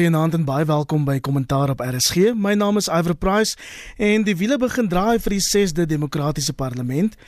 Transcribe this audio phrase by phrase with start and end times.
[0.00, 2.30] Goeienaand en baie welkom by Kommentaar op RSG.
[2.32, 3.52] My naam is Iver Price
[4.00, 7.18] en die wiele begin draai vir die 6de demokratiese parlement.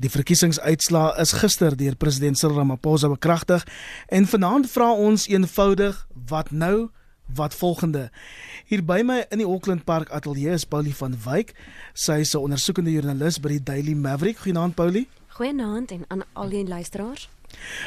[0.00, 3.66] Die verkiesingsuitslae is gister deur president Cyril Ramaphosa bekragtig
[4.08, 5.98] en vanaand vra ons eenvoudig
[6.32, 6.88] wat nou?
[7.36, 8.06] Wat volgende?
[8.64, 11.52] Hier by my in die Auckland Park Ateljee is Paulie van Wyk.
[11.92, 14.38] Sy is 'n ondersoekende joernalis by die Daily Maverick.
[14.38, 15.06] Goeienaand Paulie.
[15.36, 17.28] Goeienaand en aan al die luisteraars.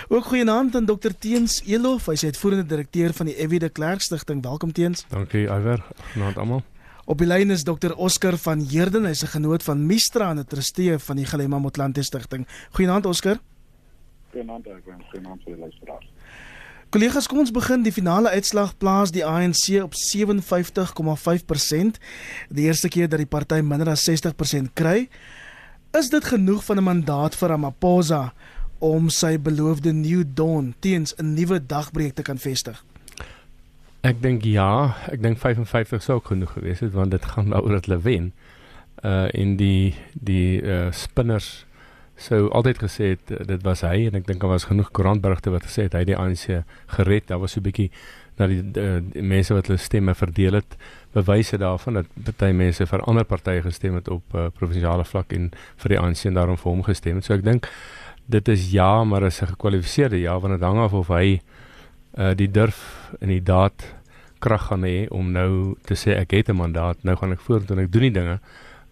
[0.07, 4.01] Ook goeienaand aan Dr Teens Elof, hy is uitvoerende direkteur van die Evie de Klerk
[4.01, 4.43] Stichting.
[4.43, 5.05] Welkom Teens.
[5.09, 5.83] Dankie Iwer.
[6.13, 6.63] Goeienaand almal.
[7.05, 10.45] Op die lyn is Dr Oscar van Heerden, hy's 'n genoot van Mistra en 'n
[10.45, 12.47] trustee van die Galema Motlanthe Stichting.
[12.71, 13.37] Goeienaand Oscar.
[14.31, 16.11] Goeienaand ek wens goeienaand vir die luisteraars.
[16.89, 17.83] Kollegas, kom ons begin.
[17.83, 21.99] Die finale uitslag plaas die ANC op 57,5%.
[22.49, 25.09] Die eerste keer dat die party minder as 60% kry.
[25.91, 28.33] Is dit genoeg van 'n mandaat vir Ramaphosa
[28.85, 32.83] om sy beloofde New Dawn teens 'n nuwe dagbreek te kan vestig?
[34.01, 37.85] Ek dink ja, ek dink 55 sou genoeg gewees het want dit gaan daaroor dat
[37.85, 38.33] hulle wen.
[39.03, 41.65] Uh in die die uh spinners
[42.15, 45.51] sou altyd gesê het uh, dit was hy en ek dink daar was genoeg koerantberigte
[45.51, 46.63] wat gesê het hy die ANC
[46.97, 47.27] gered.
[47.27, 47.91] Daar was so 'n bietjie
[48.37, 50.77] na die, uh, die mense wat hulle stemme verdeel het
[51.15, 55.51] bewyse daarvan dat party mense vir ander partye gestem het op uh, provinsiale vlak en
[55.83, 57.25] vir die ANC en daarom vir hom gestem het.
[57.25, 57.69] So ek dink
[58.25, 61.41] dit is ja, maar is 'n gekwalifiseerde ja want dit hang af of hy
[62.17, 63.95] uh die durf en die daad
[64.39, 67.77] krag gaan hê om nou te sê ek het 'n mandaat, nou gaan ek vorentoe
[67.77, 68.39] en ek doen die dinge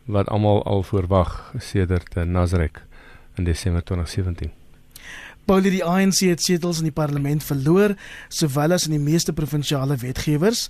[0.06, 2.84] wat almal al voorwag sedert uh, Nasrek
[3.38, 4.52] in Desember 2017.
[5.44, 7.98] Paulie die ANC het setels in die parlement verloor
[8.31, 10.70] sowel as in die meeste provinsiale wetgewers.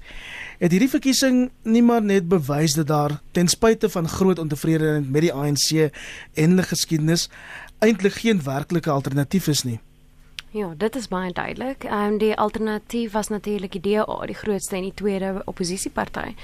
[0.57, 5.27] Het hierdie verkiesing nie maar net bewys dat daar ten spyte van groot ontevredenheid met
[5.27, 5.69] die ANC
[6.33, 7.27] en hulle geskiedenis
[7.83, 9.79] eintlik geen werklike alternatief is nie.
[10.53, 11.83] Ja, dit is baie duidelik.
[11.83, 16.35] Ehm um, die alternatief was natuurlik die DA, die grootste en die tweede oppositieparty.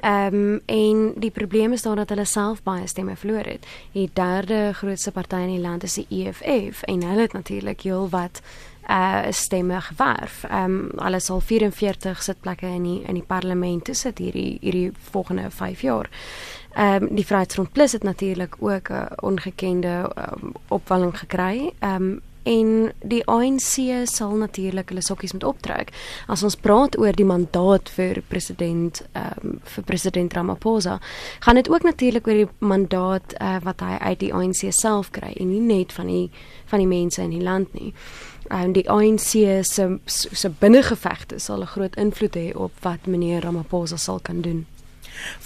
[0.00, 3.66] Ehm um, en die probleem is dan dat hulle self baie stemme verloor het.
[3.92, 8.08] Die derde grootste party in die land is die EFF en hulle het natuurlik heel
[8.08, 8.42] wat
[8.90, 10.44] uh stemme gewerf.
[10.44, 15.50] Ehm um, hulle sal 44 sitplekke in die in die parlement sit hierdie hierdie volgende
[15.50, 16.10] 5 jaar.
[16.74, 21.72] Ehm um, die Vryheidsfront Plus het natuurlik ook 'n uh, ongekende um, opwelling gekry.
[21.78, 25.92] Ehm um, en die ANC sal natuurlik hulle sokkies moet optrek.
[26.26, 31.00] As ons praat oor die mandaat vir president ehm um, vir president Ramaphosa,
[31.40, 35.32] gaan dit ook natuurlik oor die mandaat uh, wat hy uit die ANC self kry
[35.40, 36.30] en nie net van die
[36.66, 37.94] van die mense in die land nie.
[38.48, 39.30] Ehm um, die ANC
[39.62, 44.66] se se binnengevegte sal 'n groot invloed hê op wat meneer Ramaphosa sal kan doen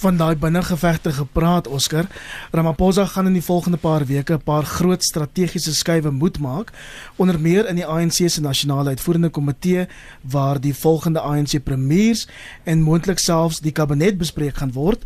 [0.03, 2.07] van daai binnengevegte gepraat Oscar.
[2.51, 6.73] Ramaphosa gaan in die volgende paar weke 'n paar groot strategiese skuwe moet maak,
[7.17, 9.87] onder meer in die ANC se nasionale uitvoerende komitee
[10.23, 12.29] waar die volgende ANC premiers
[12.65, 15.05] en moontlik selfs die kabinet bespreek gaan word.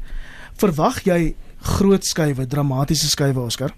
[0.56, 3.72] Verwag jy groot skuwe, dramatiese skuwe Oscar?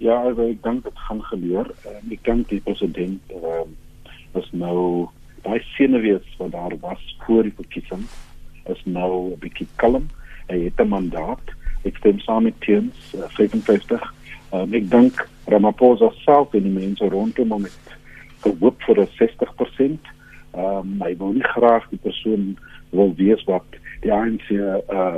[0.00, 1.68] Ja, ek dink dit gaan gebeur.
[1.84, 3.66] Uh, ek dink die president uh,
[4.40, 5.08] is nou
[5.44, 8.04] baie senuwees wat daar was voor die verkiesing
[8.70, 10.08] is nou 'n bietjie kalm.
[10.48, 11.46] Hy het 'n mandaat.
[11.84, 14.14] Ek stem saam met Teens uh, 55.
[14.52, 17.94] Um, ek dink Ramaphosa self en die mense rondom hom het
[18.42, 20.00] gehoop vir 'n 60%.
[20.54, 22.56] Ehm um, hy wil nie graag die persoon
[22.90, 25.16] wil wees wat die ANC uh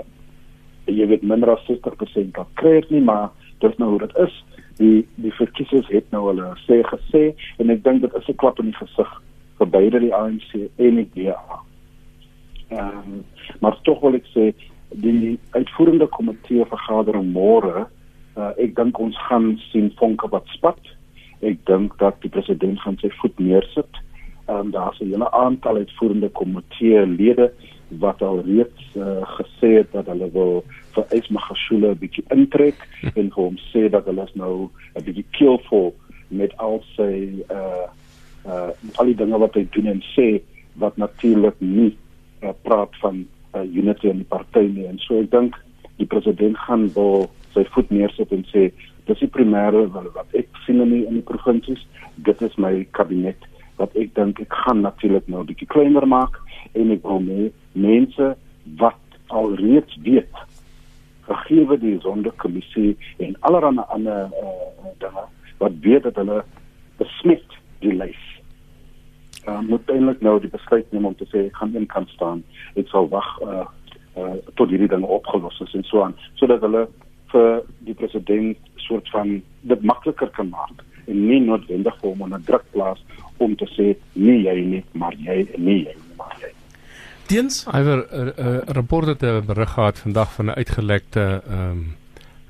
[0.84, 3.30] jy weet minder as 60% kan kry nie, maar
[3.62, 4.44] dis nou hoe dit is.
[4.76, 7.24] Die die verkiesers het nou hulle sê gesê
[7.62, 9.10] en ek dink dit is 'n klap in die gesig
[9.58, 11.61] vir beide die ANC en die DA.
[12.72, 13.24] Ehm um,
[13.60, 14.52] maar tog wil ek sê
[15.04, 17.84] die uitvoerende komitee vergadering môre
[18.36, 20.80] uh, ek dink ons gaan sien vonke wat spat.
[21.44, 24.00] Ek dink dat die president gaan sy voet neersit.
[24.48, 27.52] Ehm um, daar's 'n hele aantal uitvoerende komitee lede
[28.00, 32.78] wat al reeds uh, gesê het dat hulle wil vir Ismagashule 'n bietjie intrek
[33.14, 35.94] en vir hom sê dat hulle nou 'n bietjie keelvol
[36.28, 37.86] met al sy uh
[38.46, 40.40] uh al die dinge wat hy doen en sê
[40.80, 41.92] wat natuurlik nie
[42.42, 43.24] uh, praat van
[43.54, 44.86] uh, unity in die party nie.
[44.90, 45.58] En so ek dink
[46.00, 48.70] die president gaan wil sy voet neersit en sê
[49.08, 51.82] dis die primêre wat ek sien in die, in die provinsies.
[52.26, 53.48] Dit is my kabinet
[53.80, 56.38] wat ek dink ek gaan natuurlik nou 'n bietjie kleiner maak
[56.74, 58.34] en ek wil mee mense
[58.78, 60.34] wat alreeds weet
[61.26, 65.24] gegee die sonderkommissie en allerlei ander uh, dinge
[65.58, 66.42] wat weet dat hulle
[66.98, 68.31] besmet die lys
[69.46, 72.42] uh, moet eintlik nou die besluit neem om te sê ek gaan een kant staan.
[72.74, 73.64] Ek sal wag uh,
[74.16, 76.86] uh, tot hierdie dinge opgelos is en so aan sodat hulle
[77.32, 82.42] vir die president soort van dit makliker kan maak en nie noodwendig vir hom onder
[82.46, 83.00] druk plaas
[83.42, 86.52] om te sê nee jy nie maar jy nee jy nie maar jy.
[87.30, 87.64] teens?
[87.72, 91.96] Iwer 'n uh, uh, rapport het 'n berig gehad vandag van 'n uitgelekte ehm um,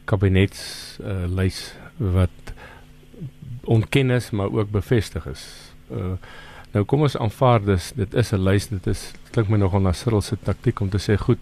[0.05, 2.55] kabinets uh, lys wat
[3.65, 5.75] ontken is maar ook bevestig is.
[5.91, 6.19] Uh
[6.73, 9.93] nou kom ons aanvaar dis dit is 'n lys dit is klink my nogal na
[9.93, 11.39] Cyril se taktik om te sê goed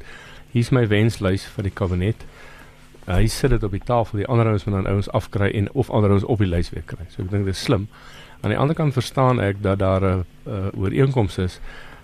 [0.53, 2.25] hier's my wenslys vir die kabinet.
[3.06, 5.71] Uh, hy sit dit op die tafel die ander ouens moet dan ouens afkry en
[5.73, 7.06] of ander ouens op die lys weer kry.
[7.09, 7.88] So ek dink dit is slim.
[8.41, 11.61] Aan die ander kant verstaan ek dat daar 'n uh, ooreenkoms is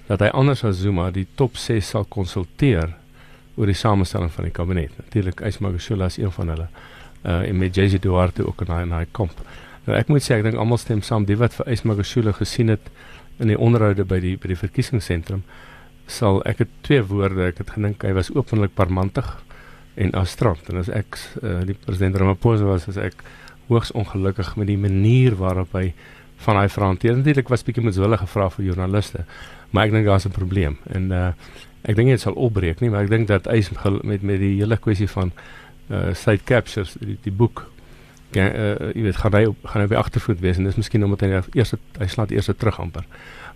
[0.06, 2.94] dat hy anders as Zuma die top 6 sal konsulteer
[3.56, 4.92] oor die samestelling van die kabinet.
[4.96, 5.58] Natuurlik is
[6.18, 6.68] een van hulle.
[7.24, 9.40] Uh en met JJ Duarte ook in daai in daai kamp.
[9.86, 11.26] Nou ek moet sê ek dink almal stem saam.
[11.28, 12.90] Die wat vir Ysmagashula gesien het
[13.38, 15.42] in die onderhoude by die by die verkiesingsentrum
[16.10, 19.26] sal ek het twee woorde ek het gedink hy was openlik parmantig
[19.98, 23.24] en astrant en as ek uh, die president Ramaphosa was as ek
[23.66, 25.90] hoogs ongelukkig met die manier waarop hy
[26.44, 27.16] van hy verhanteer.
[27.16, 29.24] Natuurlik was bietjie met hulle gevra vir joernaliste
[29.72, 30.76] maar ek dink daar's 'n probleem.
[30.94, 31.32] En uh,
[31.82, 33.62] ek dink dit sal opbreek nie maar ek dink dat hy
[34.04, 35.32] met met die hele kwessie van
[35.90, 37.66] uh, side captures die, die boek
[38.34, 41.04] ja, uh, jy weet gaan hy op, gaan hy by agtervoet wees en dis miskien
[41.04, 43.06] omdat hy eers hy slaat eers terug amper.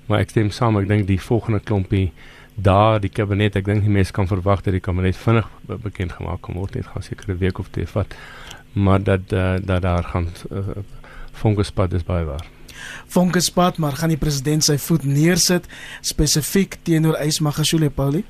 [0.06, 2.10] Maar ek stem saam, ek dink die volgende klompie
[2.60, 6.42] daar die kabinet, ek dink die mense kan verwag dat die kabinet vinnig bekend gemaak
[6.44, 8.14] kan word, dit gaan seker 'n week of twee vat.
[8.72, 10.82] Maar dat uh, dat daar gaan uh,
[11.32, 12.46] funguspad is baie waar.
[13.06, 15.66] Funguspad, maar gaan die president sy voet neersit
[16.00, 18.24] spesifiek teenoor Ysmagashule Paulie?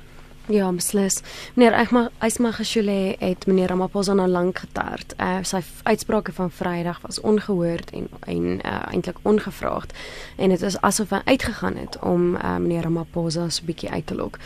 [0.49, 1.21] Ja, beslis.
[1.53, 5.13] Meneer Eigma Ysmagashule het meneer Ramaphosa nou lank getart.
[5.19, 9.93] Uh, sy uitsprake van Vrydag was ongehoord en en uh, eintlik ongevraagd
[10.35, 14.05] en dit is asof hy uitgegaan het om uh, meneer Ramaphosa so 'n bietjie uit
[14.05, 14.39] te lok.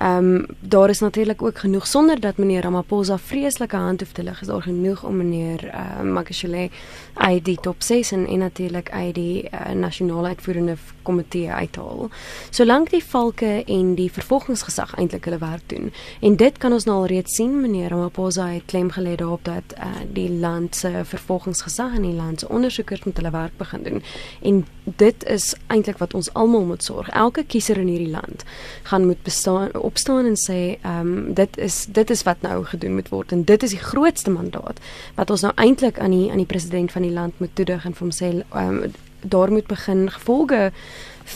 [0.00, 4.22] Ehm um, daar is natuurlik ook genoeg sonder dat meneer Ramaphosa vreeslike hand hoef te
[4.22, 6.70] lig is daar genoeg om meneer uh, Magashule
[7.14, 12.08] uit die top 6 en, en natuurlik uit die uh, nasionale uitvoerende komitee uithaal.
[12.50, 15.92] Solank die valke en die vervolgingsgesag eintlik hulle werk doen.
[16.20, 19.76] En dit kan ons nou al reeds sien meneer Ramaphosa het klem gelê daarop dat
[19.76, 24.02] uh, die land se vervolgingsgesag en die land se ondersoekers moet hulle werk begin doen.
[24.42, 27.08] En dit is eintlik wat ons almal moet sorg.
[27.08, 28.44] Elke kiezer in hierdie land
[28.82, 32.96] gaan moet bestaan opstaan en sê ehm um, dit is dit is wat nou gedoen
[32.98, 34.82] moet word en dit is die grootste mandaat
[35.18, 37.96] wat ons nou eintlik aan die aan die president van die land moet toedig en
[37.96, 40.70] vir hom sê ehm um, daar moet begin gevolge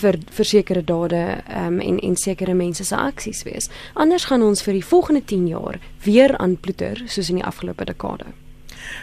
[0.01, 3.69] vir vir sekere dade ehm um, en en sekere mense se aksies wees.
[3.95, 8.25] Anders gaan ons vir die volgende 10 jaar weer aanploeter soos in die afgelope dekade.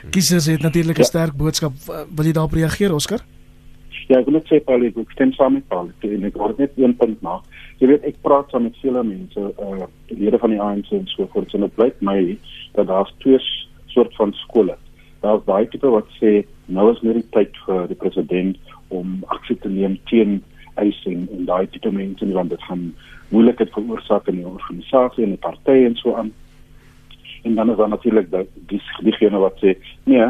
[0.09, 1.07] Kiesers het natuurlik 'n ja.
[1.07, 1.73] sterk boodskap.
[2.15, 3.21] Wil jy daarop reageer, Oscar?
[4.07, 5.89] Ja, ek wil net sê Paul, ek stem saam met Paul.
[6.01, 7.43] Ek wil net een punt maak
[7.81, 11.27] jy weet ek praat saam met vele mense uh lede van die ANC en so
[11.33, 12.19] voort en dit blyk my
[12.77, 13.39] dat daar's twee
[13.93, 14.77] soort van skole
[15.25, 19.57] daar's daai tipe wat sê nou is nie die tyd vir die president om aksie
[19.63, 20.39] te neem teen
[20.81, 22.85] eising en daai tipe mense want dit gaan
[23.31, 26.31] moeilikheid veroorsaak in die organisasie en die party en so aan.
[27.47, 28.29] En dan is daar natuurlik
[28.69, 30.27] die diegene wat sê nee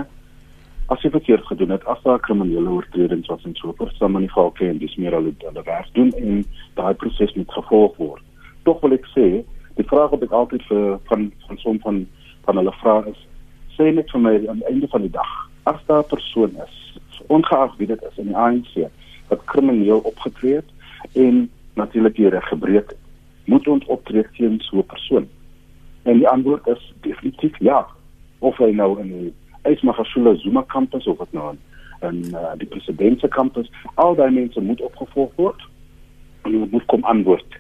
[0.88, 4.22] as jy verkeerd gedoen het, as daar kriminele oortredings was en so voort, dan moet
[4.22, 6.44] jy valke en dis meer al hulle werk doen en
[6.76, 8.24] daai proses moet gevolg word.
[8.64, 9.28] Tog wil ek sê,
[9.78, 12.06] die vraag wat ek altyd vir van van som van
[12.46, 13.20] van hulle vra is,
[13.78, 15.32] sê net vir my aan die einde van die dag,
[15.70, 16.76] as daar 'n persoon is,
[17.28, 18.90] ongeag wie dit is in die ANC,
[19.30, 20.70] wat krimineel opgetree het
[21.16, 23.00] en natuurlik die reg gebreek het,
[23.46, 25.28] moet ons optree teen so 'n persoon.
[26.04, 27.88] En die antwoord is definitief ja.
[28.40, 31.54] Of hy nou in die Ysmagashula Zuma kampus of wat nou
[32.02, 33.70] in uh, die president se kampus,
[34.02, 35.66] al daai mense moet opgevolg word
[36.42, 37.60] en hulle moet kom antwoord.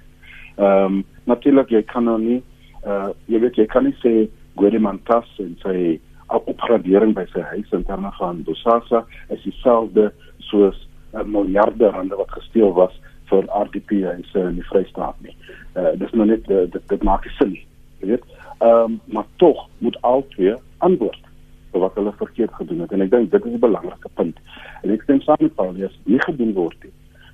[0.57, 2.39] Ehm um, natuurlik jy kan nou nie
[2.81, 4.13] uh jy weet jy kan nie sê
[4.57, 5.99] Guedimantas en sy
[6.33, 10.09] opgradering by sy huis in terme van Bosasa is dieselfde
[10.49, 12.93] soos 'n miljarde rande wat gesteel was
[13.29, 15.35] vir RDP huise in die Vrystaat nie.
[15.77, 17.53] Uh dis nou net uh, dit dit maak sin,
[18.01, 18.25] jy weet.
[18.59, 21.30] Ehm um, maar tog moet al twee antwoord
[21.79, 24.37] wat hulle verkeerd gedoen het en ek dink dit is 'n belangrike punt.
[24.83, 26.85] En ek stem saam met Paul, as dit gedoen word,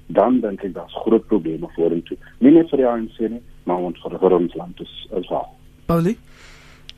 [0.07, 2.17] dan dink ek daar's groot probleme vorentoe.
[2.39, 5.47] Nie net vir die ANC nie, maar ons vir, vir ons land is as wel.
[5.85, 6.17] Paulie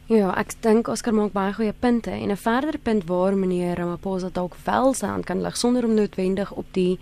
[0.09, 4.29] Ja, ek dink Oscar maak baie goeie punte en 'n verdere punt waar meneer Ramaphosa
[4.33, 6.97] dalk wel sy hand kan lig sonder om noodwendig op die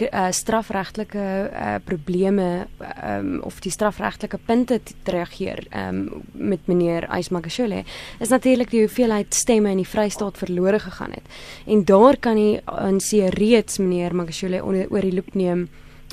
[0.00, 2.68] uh, strafregtelike uh, probleme
[3.02, 7.82] um, of die strafregtelike punte te reageer um, met meneer Ysmagashule
[8.20, 11.26] is natuurlik die hoeveelheid stemme in die Vrystaat verlore gegaan het.
[11.66, 15.68] En daar kan hy in se reeds meneer Magashule oor die loop neem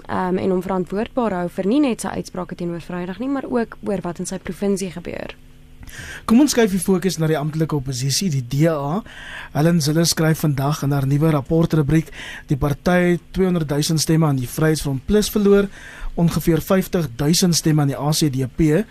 [0.10, 3.78] um, en hom verantwoordbaar hou vir nie net sy uitsprake teenoor Vrydag nie, maar ook
[3.86, 5.38] oor wat in sy provinsie gebeur.
[6.26, 9.02] Kom ons skuif die fokus na die amptelike oppositie, die DA.
[9.56, 12.12] Helen Zille skryf vandag in haar nuwe rapportrubriek:
[12.48, 15.68] "Die party 200 000 stemme aan die Vryheidsfront Plus verloor,
[16.16, 18.86] ongeveer 50 000 stemme aan die ACDP."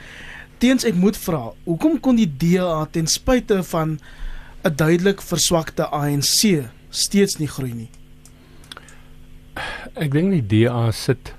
[0.58, 3.98] Teens ek moet vra, hoekom kon die DA ten spyte van
[4.64, 7.90] 'n duidelik verswakte ANC steeds nie groei nie?
[9.94, 11.34] Ek dink die DA sit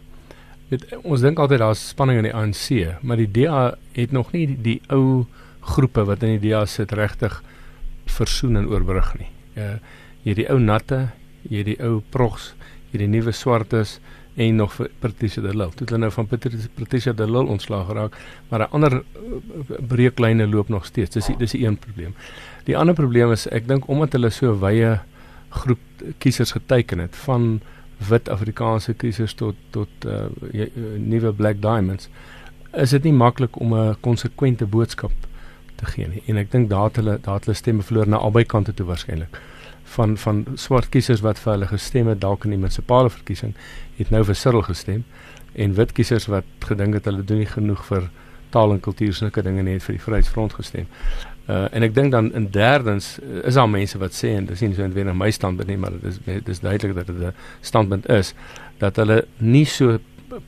[0.72, 2.66] weet, ons dink altyd daar's spanning in die ANC,
[3.04, 5.26] maar die DA het nog nie die, die ou
[5.62, 7.42] groepe wat in die DA sit regtig
[8.06, 9.30] versoen en oorbrug nie.
[9.56, 9.78] Uh
[10.22, 11.08] jy die ou natte,
[11.50, 12.52] jy die ou progs,
[12.92, 13.96] jy die nuwe swartes
[14.38, 15.74] en nog vir Patricia de Lille.
[15.74, 18.18] Toe hulle nou van Patricia de Lille ontslaag geraak,
[18.50, 21.10] maar 'n ander eh, breeklyne loop nog steeds.
[21.10, 22.14] Dis dis die een probleem.
[22.66, 25.00] Die ander probleem is ek dink omdat hulle so wye
[25.50, 25.80] groep
[26.18, 27.62] kiesers geteken het van
[28.10, 30.26] wit Afrikaanse kiesers tot tot uh,
[30.98, 32.10] nuwe black diamonds
[32.72, 35.12] is dit nie maklik om 'n konsekwente boodskap
[35.82, 36.22] te gee nie.
[36.32, 38.86] En ek dink daar het hulle daar het hulle stemme verloor na albei kante toe
[38.90, 39.40] waarskynlik.
[39.96, 43.56] Van van swart kiesers wat vir hulle gestem het dalk in die munisipale verkiesing
[43.98, 45.04] het nou vir Cyril gestem
[45.54, 48.08] en wit kiesers wat gedink het hulle doen nie genoeg vir
[48.52, 50.88] taal en kultuur sulke dinge net vir die Vryheidsfront gestem.
[51.50, 54.62] Uh en ek dink dan in derdens uh, is daar mense wat sê en dis
[54.62, 57.34] nie so net my standpunt nie, maar dit is dit is duidelik dat dit 'n
[57.62, 58.34] standpunt is
[58.78, 60.00] dat hulle nie so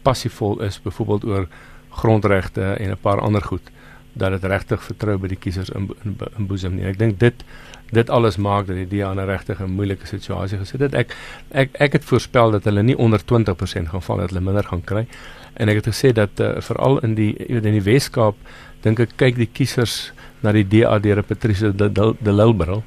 [0.02, 1.48] passievol is byvoorbeeld oor
[1.90, 3.72] grondregte en 'n paar ander goed
[4.13, 6.86] dat dit regtig vertrou by die kiesers in in, in nie.
[6.86, 7.46] Ek dink dit
[7.93, 10.93] dit alles maak dat die DA in 'n regtig 'n moeilike situasie gesit het.
[10.93, 11.15] Ek
[11.51, 14.84] ek ek het voorspel dat hulle nie onder 20% gaan val dat hulle minder gaan
[14.84, 15.08] kry.
[15.53, 18.36] En ek het gesê dat uh, veral in die in die Weskaap
[18.82, 22.84] dink ek kyk die kiesers na die DA deur Patricia de, de, de Lilbril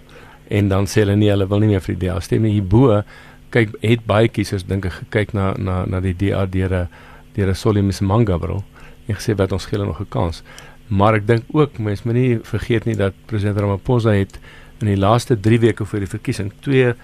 [0.48, 2.52] en dan sê hulle nie hulle wil nie meer vir die DA stem nie.
[2.52, 3.02] Hierbo
[3.50, 6.88] kyk het baie kiesers dink ek gekyk na na na die DA deur
[7.34, 8.64] deur Solimus Mangabril
[9.06, 10.42] en gesê wat ons gee hulle nog 'n kans.
[10.86, 14.38] Maar ek dink ook mense moet nie vergeet nie dat president Ramaphosa het
[14.80, 16.94] in die laaste 3 weke voor die verkiesing twee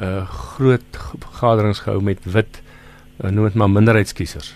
[0.00, 2.62] uh groot vergaderings gehou met wit
[3.20, 4.54] uh, noem dit maar minderheidskiesers.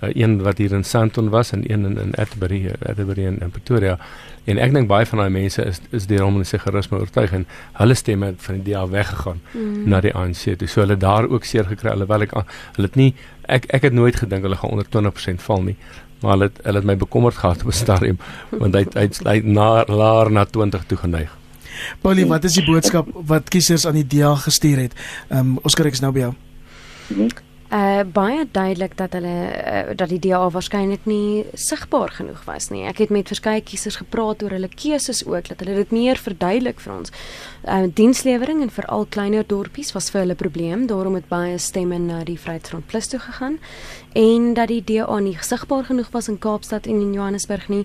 [0.00, 3.50] Uh, een wat hier in Sandton was en een in in Atterbury, Atterbury in, in
[3.50, 3.98] Pretoria.
[4.44, 7.34] En ek dink baie van daai mense is is deur hom en sy charisma oortuig
[7.36, 7.44] en
[7.82, 9.82] hulle stemme het van die DA weggegaan mm.
[9.92, 10.46] na die ANC.
[10.56, 13.12] Toe so hulle daar ook seer gekry alhoewel ek hulle het nie
[13.44, 15.76] ek ek het nooit gedink hulle gaan onder 20% val nie
[16.20, 18.18] maar hulle het, hulle het my bekommerd gehad op 'n stadium
[18.50, 21.36] want hy hy hy na laer na 20 toe geneig.
[22.00, 24.94] Paulie, wat is die boodskap wat kiesers aan die DA gestuur het?
[25.28, 26.34] Ehm um, Oscar ek is nou by jou.
[27.70, 32.82] Uh baie duidelik dat hulle uh, dat die DA waarskynlik nie sigbaar genoeg was nie.
[32.90, 36.82] Ek het met verskeie kiesers gepraat oor hulle keuses ook dat hulle dit meer verduidelik
[36.82, 37.14] vir ons.
[37.62, 42.24] Uh dienslewering en veral kleiner dorpies was vir hulle probleem, daarom het baie stemme na
[42.26, 43.60] die Vryheidsfront Plus toe gegaan
[44.18, 47.84] en dat die DA nie sigbaar genoeg was in Kaapstad en in Johannesburg nie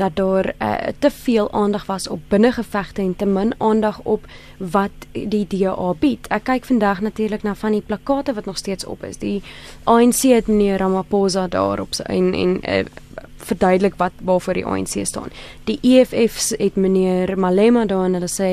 [0.00, 4.26] dat daar uh, te veel aandag was op binnengevegte en te min aandag op
[4.58, 6.28] wat die DA bied.
[6.32, 9.20] Ek kyk vandag natuurlik na van die plakate wat nog steeds op is.
[9.20, 9.42] Die
[9.84, 12.84] ANC het meneer Ramaphosa daar op sy en en uh,
[13.50, 15.32] verduidelik wat waarvoor die ANC staan.
[15.64, 18.50] Die EFF het meneer Malema daar en hulle sê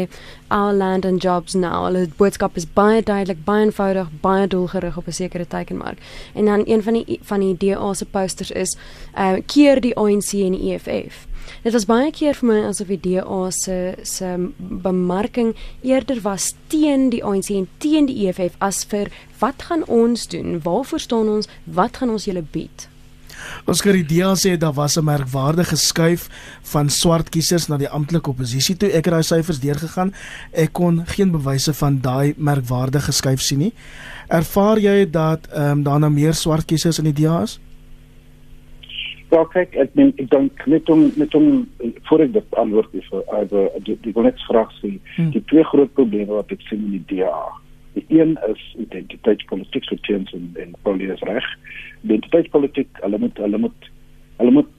[0.47, 1.85] our land and jobs now.
[1.85, 5.99] Hulle boodskap is baie duidelik, baie eenvoudig, baie doelgerig op 'n sekere teikenmark.
[6.33, 8.77] En dan een van die van die DA se posters is
[9.17, 11.26] uh keer die ANC en die EFF.
[11.63, 17.09] Dit was baie keer vir my asof die DA se se bemarking eerder was teen
[17.09, 20.59] die ANC en teen die EFF as vir wat gaan ons doen?
[20.63, 21.49] Waarvoor staan ons?
[21.65, 22.87] Wat gaan ons julle bied?
[23.69, 26.29] Ons kan die DA sê daar was 'n merkwaardige skuif
[26.61, 28.89] van swart kiesers na die amptelike oppositie toe.
[28.89, 30.13] Ek het daai syfers deurgegaan.
[30.51, 33.73] Ek kon geen bewyse van daai merkwaardige skuif sien nie.
[34.27, 37.59] Ervaar jy dat ehm um, daar nou meer swart kiesers in die DA is?
[39.27, 41.47] Ja, kyk, ek meen ek dink net om net om
[42.07, 43.41] voor ek dit antwoord is uh,
[43.83, 45.33] die die wil net vra sê hmm.
[45.33, 47.41] die twee groot probleme wat ek sien in die DA.
[47.97, 51.47] Die een is identiteitspolitiek so teens en en polies reg.
[52.05, 53.89] Identiteitspolitiek, hulle moet hulle moet
[54.37, 54.71] hulle moet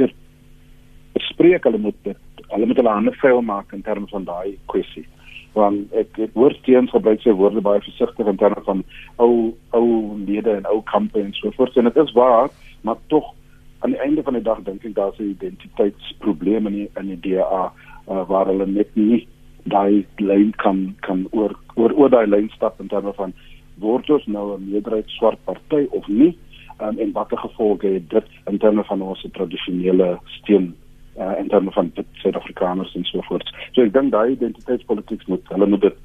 [0.00, 4.56] dit spreek hulle moet dit hulle moet hulle hande vuil maak in terme van daai
[4.72, 5.06] kwessie.
[5.54, 8.82] Want ek ek hoor teens gebruik sy woorde baie versigtig in terme van
[9.22, 9.86] ou ou
[10.26, 12.50] lede en ou kampe en so voort en dit is waar,
[12.82, 13.34] maar tog
[13.78, 17.20] aan die einde van die dag dink ek daar's 'n identiteitsprobleem in die, in die
[17.20, 17.72] DA
[18.08, 19.26] uh, waar hulle net nie
[19.64, 23.32] daai lyn kan kan oor oor oor daai lyn stap in terme van
[23.78, 26.36] word ons nou 'n meerderheid swart party of nie
[26.80, 30.74] um, en watter gevolge het dit in terme van ons tradisionele steun
[31.18, 33.50] uh, in terme van Suid-Afrikaners en so voort.
[33.72, 35.96] So ek dink daai identiteitspolitiek moet hulle moet dit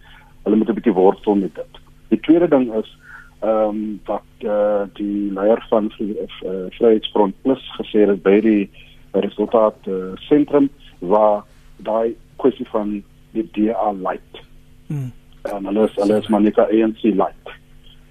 [0.43, 1.81] hulle moet 'n bietjie wortel met dit.
[2.09, 2.97] Die tweede ding is
[3.43, 6.27] ehm um, wat uh, die leier van uh,
[6.69, 8.69] Vryheidsfront Plus gesê het by die
[9.11, 10.69] resultaat uh, sentrum
[10.99, 11.43] waar
[11.83, 13.01] daai kwessie van
[13.35, 14.39] die DA light.
[14.87, 15.11] Mm.
[15.41, 17.51] En alles alles maar net ANC light.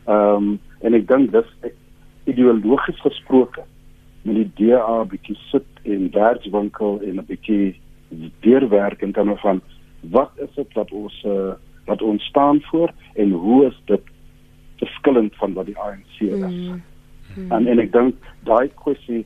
[0.05, 1.51] Ehm um, en ek dink dis
[2.29, 3.65] ideologies gesproke
[4.23, 7.81] met die DA bietjie sit en werkswinkel en 'n bietjie
[8.45, 9.61] deurwerk in terme van
[10.01, 11.55] wat is dit wat ons uh,
[11.87, 14.12] wat ons staan voor en hoe is dit
[14.83, 16.41] verskillend van wat die ANC is.
[16.41, 16.83] Mm.
[17.37, 17.53] Mm.
[17.53, 19.23] En en ek dink daai kwessie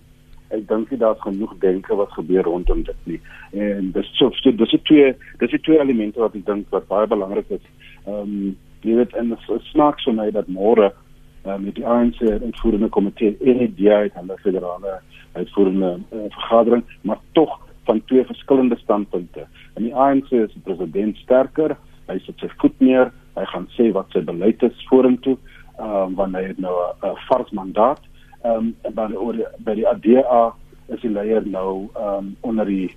[0.55, 3.19] ek dink jy daar's genoeg denke wat gebeur rondom dit nie.
[3.53, 5.11] En dis so dis die twee
[5.41, 7.67] dis die twee elemente wat ek dink wat baie belangrik is.
[8.07, 8.55] Ehm um,
[8.87, 13.35] jy weet en dit snaaks vir my dat môre uh, met die ANC uitvoerende komitee
[13.43, 15.01] en die DA het hulle federale
[15.35, 17.57] uitvoerende uh, vergadering, maar tog
[17.89, 19.47] van twee verskillende standpunte.
[19.75, 21.77] In die ANC is die president sterker,
[22.09, 25.37] hy sit sy voet neer, hy gaan sê wat sy beleid is vorentoe,
[25.79, 28.03] ehm um, wanneer hy het nou 'n vars mandaat.
[28.45, 30.55] Ehm um, by die by die ADA
[30.89, 32.91] is die leier nou ehm um, onder die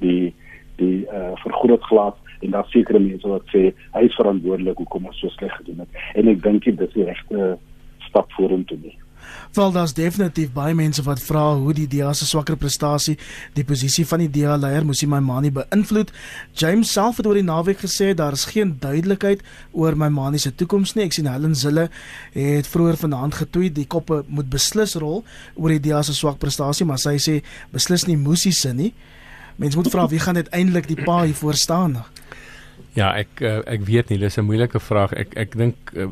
[0.00, 0.34] die
[0.76, 5.06] die eh uh, vergroot glas en daar sekere mense wat sê hy is verantwoordelik hoekom
[5.06, 5.88] ons so sleg gedoen het.
[6.14, 7.58] En ek dink dit is die regte
[8.08, 8.96] stap vorentoe nie.
[9.52, 13.16] Wel daar's definitief baie mense wat vra hoe die DA se swakker prestasie
[13.56, 16.12] die posisie van die DA leier Musi Maimani beïnvloed.
[16.52, 20.94] James self het oor die naweek gesê daar is geen duidelikheid oor Maimani se toekoms
[20.94, 21.06] nie.
[21.08, 21.88] Ek sien Helen Zille
[22.36, 25.24] het vroeër vanaand getweet die koppe moet beslis rol
[25.54, 27.40] oor die DA se swak prestasie, maar sy sê
[27.72, 28.92] beslis nie Musi se nie.
[29.58, 32.02] Mense moet vra wie gaan uiteindelik die pa hier voor staan?
[32.94, 35.12] Ja, ek eh, ek weet nie, dis 'n moeilike vraag.
[35.12, 36.08] Ek ek dink uh,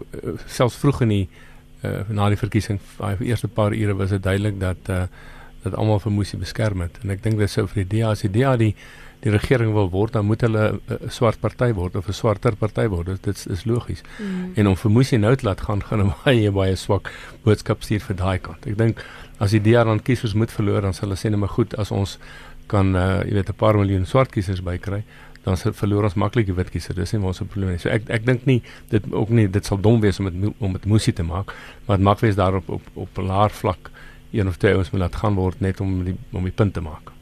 [0.47, 1.29] selfs vroeg in die
[1.87, 2.81] uh, na die verkiesing,
[3.21, 5.07] die eerste paar ure was dit duidelik dat uh,
[5.63, 8.23] dat almal vir Musi beskerm het en ek dink dit sou vir die DA as
[8.23, 8.75] die DA die
[9.25, 12.87] die regering wil word, dan moet hulle 'n swart party word of 'n swarter party
[12.87, 13.07] word.
[13.07, 14.03] Dit, dit is logies.
[14.19, 14.53] Mm.
[14.55, 17.11] En om vir Musi nou te laat gaan gaan hom baie baie swak
[17.43, 18.67] boodskap stuur vir daai kant.
[18.67, 19.05] Ek dink
[19.39, 21.91] as die DA dan kiesers moet verloor, dan sal hulle sê net maar goed as
[21.91, 22.19] ons
[22.67, 25.03] kan uh, jy weet 'n paar miljoen swart kiesers bykry
[25.47, 26.97] dan sal verloor ons maklik die wit kiezer.
[26.99, 27.83] Dis nie ons probleem nie.
[27.83, 28.61] So ek ek dink nie
[28.91, 31.55] dit ook nie dit sal dom wees om dit om dit moesie te maak,
[31.87, 33.91] maar mag wees daarop op op 'n laer vlak
[34.33, 36.81] een of twee ons moet laat gaan word net om die om die punt te
[36.83, 37.16] maak.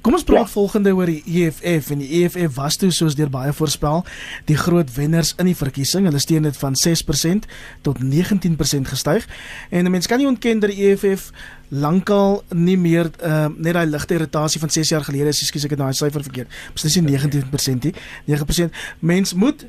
[0.00, 0.52] Kom ons praat ja.
[0.52, 4.04] volgende oor die EFF en die EFF was toe soos deur baie voorspel
[4.50, 6.06] die groot wenners in die verkiesing.
[6.08, 7.48] Hulle steun dit van 6%
[7.86, 9.28] tot 19% gestyg.
[9.70, 11.30] En mense kan nie ontken dat die EFF
[11.68, 15.74] lankal nie meer uh, net daai ligte irritasie van 6 jaar gelede is, ekskuus ek
[15.74, 16.60] het daai syfer verkeerd.
[16.76, 17.94] Beslis nie 19% nie.
[18.30, 18.84] 9%.
[19.00, 19.66] Mens moet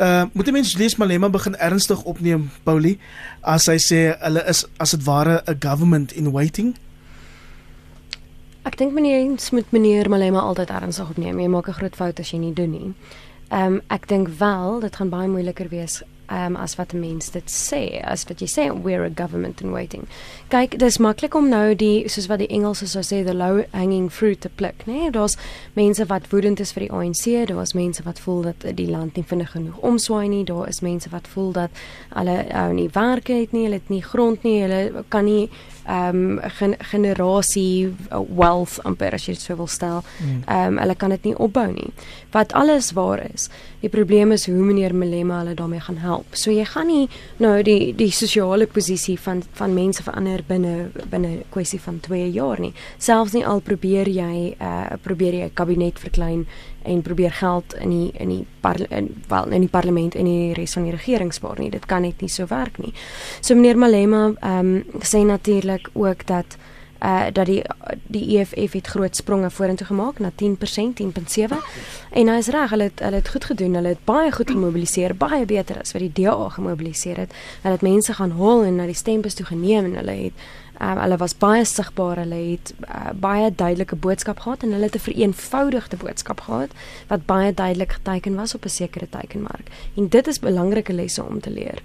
[0.00, 2.94] uh moet die mense lees Malema begin ernstig opneem Paulie
[3.44, 6.74] as hy sê hulle is as dit ware 'n government in waiting.
[8.62, 11.40] Ek dink meneer moet meneer Malema altyd ernstig opneem.
[11.40, 12.94] Jy maak 'n groot fout as jy nie doen nie.
[13.48, 17.30] Ehm um, ek dink wel dit gaan baie moeiliker wees um, as wat 'n mens
[17.30, 20.06] dit sê, as wat jy sê we're a government in waiting.
[20.48, 24.12] Kyk, dis maklik om nou die soos wat die Engelse sou sê the low hanging
[24.12, 24.92] fruit te pluk, né?
[24.92, 25.10] Nee?
[25.10, 25.36] Daar's
[25.74, 29.24] mense wat woedend is vir die ANC, daar's mense wat voel dat die land nie
[29.24, 31.70] vinnig genoeg omswaai nie, daar is mense wat voel dat
[32.14, 35.50] hulle ou nie werk het nie, hulle het nie grond nie, hulle kan nie
[35.90, 40.02] ehm um, gen generasie wealth amper as jy dit sou wil stel.
[40.18, 40.42] Hmm.
[40.46, 41.90] Ehm um, hulle kan dit nie opbou nie.
[42.34, 43.48] Wat alles waar is.
[43.80, 46.36] Die probleem is hoe meneer Malema hulle daarmee gaan help.
[46.36, 51.42] So jy gaan nie nou die die sosiale posisie van van mense verander binne binne
[51.50, 52.72] kwessie van 2 jaar nie.
[52.98, 56.46] Selfs nie al probeer jy uh probeer jy kabinet verklein
[56.90, 58.46] en probeer geld in die in die
[58.88, 61.70] in wel in die parlement en die res van die regering spaar nie.
[61.70, 62.92] Dit kan net nie so werk nie.
[63.40, 66.56] So meneer Malema ehm um, sê natuurlik ook dat
[67.00, 67.62] uh dat die
[68.06, 71.56] die EFF het groot spronge vorentoe gemaak na 10% 10.7
[72.10, 73.74] en hy is reg hulle het hulle het goed gedoen.
[73.74, 77.32] Hulle het baie goed gemobiliseer baie beter as wat die DA gemobiliseer het.
[77.62, 80.44] Hulle het mense gaan haal en na die stembus toe geneem en hulle het
[80.80, 82.22] um, hulle was baie sigbaar.
[82.24, 86.70] Hulle het uh, baie duidelike boodskap gehad en hulle het 'n vereenvoudigde boodskap gehad
[87.08, 89.68] wat baie duidelik geteken was op 'n sekere teikenmark.
[89.96, 91.78] En dit is belangrike lesse om te leer.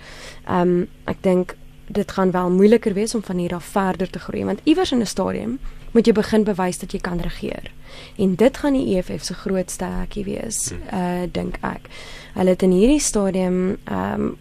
[0.49, 1.55] Um, ek dink
[1.87, 4.99] dit gaan wel moeiliker wees om van hier af verder te groei want iewers in
[4.99, 5.59] 'n stadium
[5.91, 7.71] moet jy begin bewys dat jy kan regeer.
[8.19, 11.87] En dit gaan die EFF se grootste hekkie wees, uh dink ek.
[12.33, 14.35] Hulle het in hierdie stadium ehm um,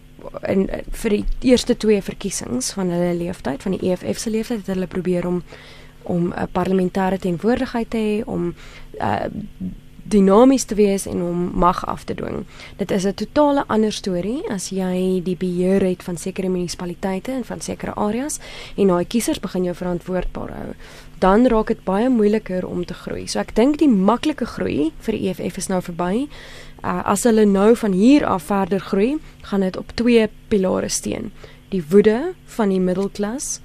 [0.49, 4.73] in vir die eerste twee verkiesings van hulle leeftyd van die EFF se leeftyd het
[4.73, 5.43] hulle probeer om
[6.03, 8.53] om 'n parlementêre teenwoordigheid te hê om
[8.99, 9.25] uh
[10.05, 12.45] dinamies te wees en om mag af te dwing.
[12.77, 17.45] Dit is 'n totale ander storie as jy die beheer het van sekere munisipaliteite en
[17.45, 18.39] van sekere areas
[18.77, 20.73] en daai kiesers begin jou verantwoordbaar hou.
[21.19, 23.27] Dan raak dit baie moeiliker om te groei.
[23.27, 26.27] So ek dink die maklike groei vir die EFF is nou verby.
[26.83, 31.31] Uh, as hulle nou van hier af verder groei, gaan dit op twee pilare steun.
[31.69, 33.59] Die woede van die middelklas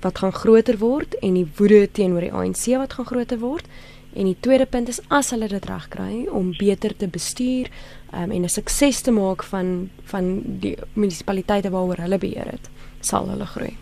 [0.00, 3.68] wat gaan groter word en die woede teenoor die ANC wat gaan groter word.
[4.14, 7.70] En die tweede punt is as hulle dit reg kry om beter te bestuur
[8.14, 13.28] um, en 'n sukses te maak van van die munisipaliteite waaroor hulle beheer het, sal
[13.28, 13.76] hulle groei.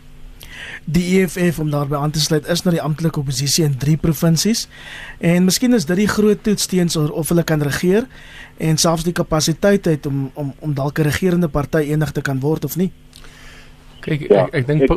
[0.84, 4.68] Die EFF om daarbey aan te sluit is nou die amptelike oppositie in 3 provinsies
[5.18, 8.06] en miskien is dit die groot toets teens of hulle kan regeer
[8.56, 12.40] en selfs die kapasiteit het om om om dalk 'n regerende party enig te kan
[12.40, 12.90] word of nie.
[14.00, 14.88] Kyk ja, ek ek dink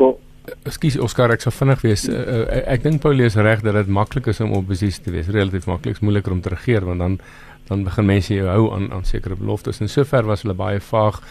[0.66, 2.06] Ekskuus Oscar ek sou vinnig wees.
[2.10, 5.32] Uh, uh, ek dink Paulie is reg dat dit maklik is om oppositie te wees.
[5.34, 7.20] Relatief maklik, moeiliker om te regeer want dan
[7.66, 9.82] dan begin mense jou hou aan aan sekere beloftes.
[9.82, 11.22] En sover was hulle baie vaag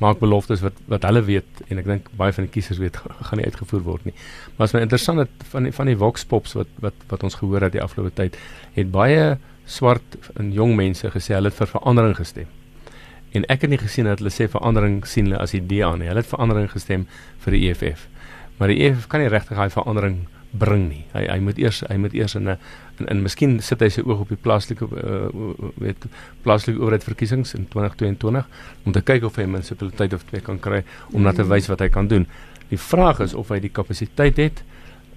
[0.00, 3.40] maak beloftes wat wat hulle weet en ek dink baie van die kiesers weet gaan
[3.40, 4.14] nie uitgevoer word nie.
[4.56, 7.36] Maar as my interessant dat van die, van die Vox Pops wat wat wat ons
[7.42, 8.38] gehoor het die afgelope tyd
[8.78, 9.34] het baie
[9.66, 12.48] swart en jong mense gesê hulle het vir verandering gestem.
[13.36, 16.08] En ek het nie gesien dat hulle sê verandering sien hulle as idee aan nie.
[16.10, 17.06] Hulle het verandering gestem
[17.44, 18.08] vir die EFF.
[18.60, 20.18] Maar die EFF kan nie regtig daai verandering
[20.50, 21.04] bring nie.
[21.14, 22.56] Hy hy moet eers hy moet eers in 'n
[22.98, 25.28] in, in miskien sit hy sy oog op die plaaslike uh,
[25.78, 26.04] weet
[26.42, 28.46] plaaslike owerheidsverkiesings in 2022
[28.84, 31.68] om te kyk of hy 'n munisipaliteit of twee kan kry om net te wys
[31.68, 32.26] wat hy kan doen.
[32.68, 34.62] Die vraag is of hy die kapasiteit het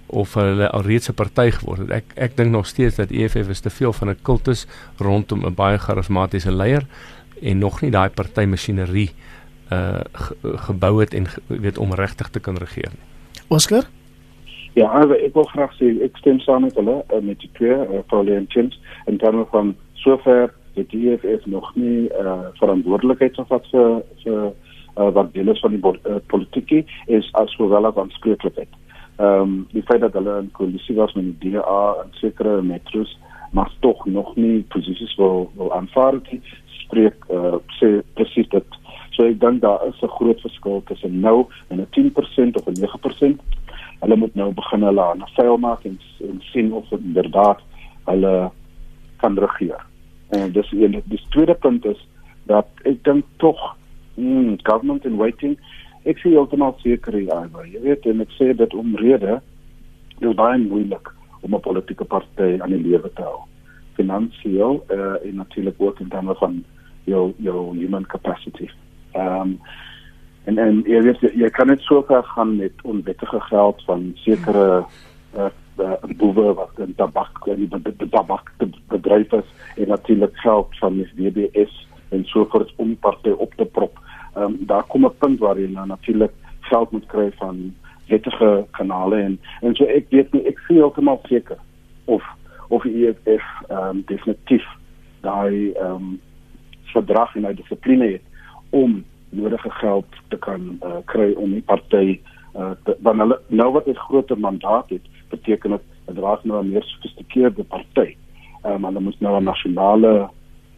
[0.08, 1.91] of hulle alreeds 'n party geword het.
[1.91, 5.56] Ek ek dink nog steeds dat EFF is te veel van 'n kultus rondom 'n
[5.56, 6.86] baie charismatiese leier
[7.41, 9.12] en nog nie daai party masjinerie
[9.71, 13.12] uh ge, gebou het en weet om regtig te kan regeer nie.
[13.54, 13.88] Oscar
[14.74, 17.76] Ja, also ek wil graag sê ek stem saam met hulle uh, met die twee
[17.78, 23.68] uh, Paulie en James en dan van sover die DFF nog nie uh, verantwoordelikheid wat
[23.72, 24.39] vir vir
[24.98, 26.74] uh, wat deel is van die uh, politiek
[27.06, 28.74] is as sowel as aanspreeklikheid.
[29.22, 33.13] Ehm um, die feit dat hulle in koalisie was met die DA en sekere metros
[33.54, 38.80] maar tog nog nie posisies wil wil aanvaar het spreek uh, sê presies dit.
[39.13, 42.80] So ek dink daar is 'n groot verskil tussen nou en 'n 10% of 'n
[42.80, 43.41] 9%
[43.99, 47.60] hulle moet nou begin hulle aan veil maak en, en sien of inderdaad
[48.06, 48.52] hulle
[49.17, 49.86] kan regeer.
[50.30, 52.08] En dis die, die tweede punt is
[52.43, 53.76] dat ek dink tog
[54.15, 55.58] mm, government in waiting
[56.04, 59.39] ek sê heeltemal seker ja, jy weet en ek sê dit omrede
[60.19, 61.12] dis baie moeilik
[61.43, 63.43] om 'n politieke party aan die lewe te hou.
[63.95, 66.63] Finansieel uh, en natuurlik ook in terme van
[67.06, 68.69] jou jou human capacity.
[69.13, 69.60] Ehm um,
[70.45, 74.84] en en jy weet jy kan net so ver gaan met onwettige geld van sekere
[75.38, 75.49] uh,
[75.80, 78.52] uh, boewe wat in tabak en die, die, die tabak
[78.91, 81.78] bedryf is en natuurlik geld van die WBS
[82.10, 83.99] en so voort om partye op te prop.
[84.36, 87.73] Ehm um, daar kom 'n punt waar jy nou natuurlik geld moet kry van
[88.08, 91.58] wettige kanale en en so ek weet nie ek sien heeltemal seker
[92.06, 92.23] of
[92.67, 94.67] of die EFF ehm um, definitief
[95.21, 96.19] daai ehm um,
[96.93, 98.33] verdrag en hy dissipline het
[98.73, 102.19] om nodige geld te kan uh, kry om die party
[102.57, 102.73] uh,
[103.05, 106.83] dan hulle nou wat 'n groter mandaat het beteken dit dit raak nou 'n meer
[106.83, 108.15] gesofistikeerde party.
[108.63, 110.29] Ehm um, hulle moet nou 'n nasionale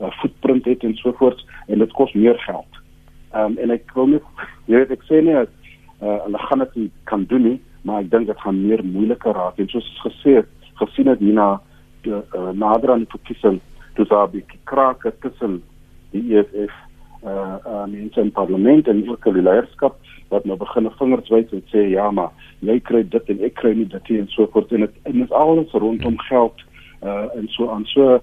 [0.02, 2.72] uh, footprint hê en so voort en dit kos meer geld.
[3.34, 4.24] Ehm um, en ek wil net
[4.70, 5.50] jy weet ek sê nie dat
[6.02, 9.60] uh, hulle gaan dit kan doen nie, maar ek dink dit gaan meer moeiliker raak
[9.60, 11.62] en soos gesê het, gesien het hierna
[12.04, 13.60] uh, nader aan die verkiesing
[13.96, 15.64] toe daar 'n bietjie krake tussen
[16.12, 16.85] die EFF
[17.24, 19.96] uh uh mense in parlement en ook die leierskap
[20.30, 23.74] wat nou begin vingers wys en sê ja maar jy kry dit en ek kry
[23.74, 24.72] nie dit en so voort.
[24.72, 26.66] En dit en dit alles rondom geld
[27.04, 27.86] uh en so aan.
[27.86, 28.20] So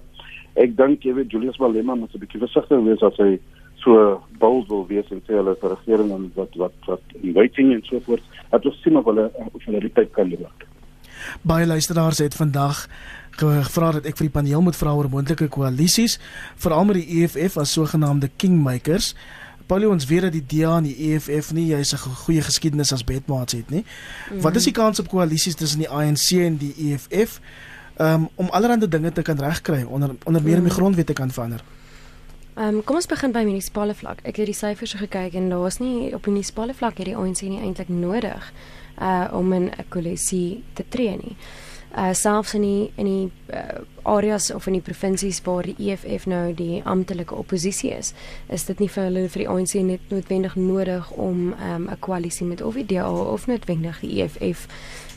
[0.55, 3.39] ek dink jy weet Julius Malema moet 'n bietjie versigtig wees as hy
[3.83, 7.73] so bold wil wees en sê hulle is 'n regering en wat wat wat inviting
[7.73, 10.51] en so voort dat ons sien of hulle of hulle die tyd kan lewer
[11.41, 12.87] Baie luisteraars het vandag
[13.37, 16.19] gevra dat ek vir die paneel moet vra oor moontlike koalisies,
[16.55, 19.13] veral met die EFF as sogenaamde kingmakers.
[19.67, 23.03] Paulie ons weet dat die DA en die EFF nie jy's 'n goeie geskiedenis as
[23.03, 23.85] bedmaats het nie.
[24.31, 24.41] Mm.
[24.41, 27.39] Wat is die kans op koalisies tussen die ANC en die EFF
[27.97, 30.79] um, om allerlei dinge te kan regkry onder onder meer om die mhm.
[30.79, 31.63] grondwet te kan verander?
[32.55, 34.19] Ehm um, kom ons begin by munisipale vlak.
[34.23, 37.61] Ek het die syfers gekyk en daar is nie op munisipale vlak hierdie ANC nie
[37.61, 38.51] eintlik nodig
[39.01, 41.35] uh om 'n koalisie te tree nie
[41.97, 46.25] uh selfs in die in die uh, areas of in die provinsies waar die EFF
[46.25, 48.13] nou die amptelike oppositie is,
[48.47, 52.47] is dit nie vir hulle vir die ANC net noodwendig nodig om um, 'n koalisie
[52.47, 54.67] met of die DA of noodwendig die EFF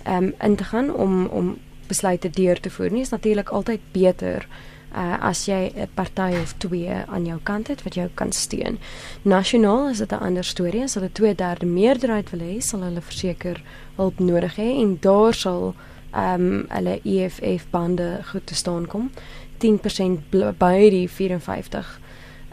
[0.06, 1.58] um in te gaan om om
[1.88, 3.00] besluite deur te voer nie.
[3.00, 4.75] Is natuurlik altyd beter uh
[5.20, 8.78] as jy 'n party of twee aan jou kant het wat jou kan steun.
[9.22, 10.82] Nasionaal is dit 'n ander storie.
[10.82, 13.62] As hulle 2/3 meerderheid wil hê, sal hulle verseker
[13.96, 15.74] hulp nodig hê en daar sal
[16.12, 19.10] ehm um, hulle EFF bande goed te staan kom.
[19.58, 20.20] 10%
[20.58, 22.00] by die 54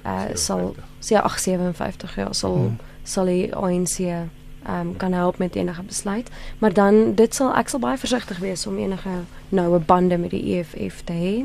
[0.06, 0.38] uh 57.
[0.38, 2.78] sal sê 857 ja sal hmm.
[3.04, 4.28] sal die ANC ehm
[4.66, 6.30] um, kan help met enige besluit.
[6.58, 9.10] Maar dan dit sal ek sal baie versigtig wees om enige
[9.50, 11.36] noue bande met die EFF te hê.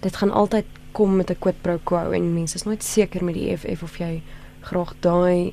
[0.00, 3.34] Dit gaan altyd kom met 'n quid pro quo en mense is nooit seker met
[3.34, 4.22] die EFF of jy
[4.60, 5.52] graag daai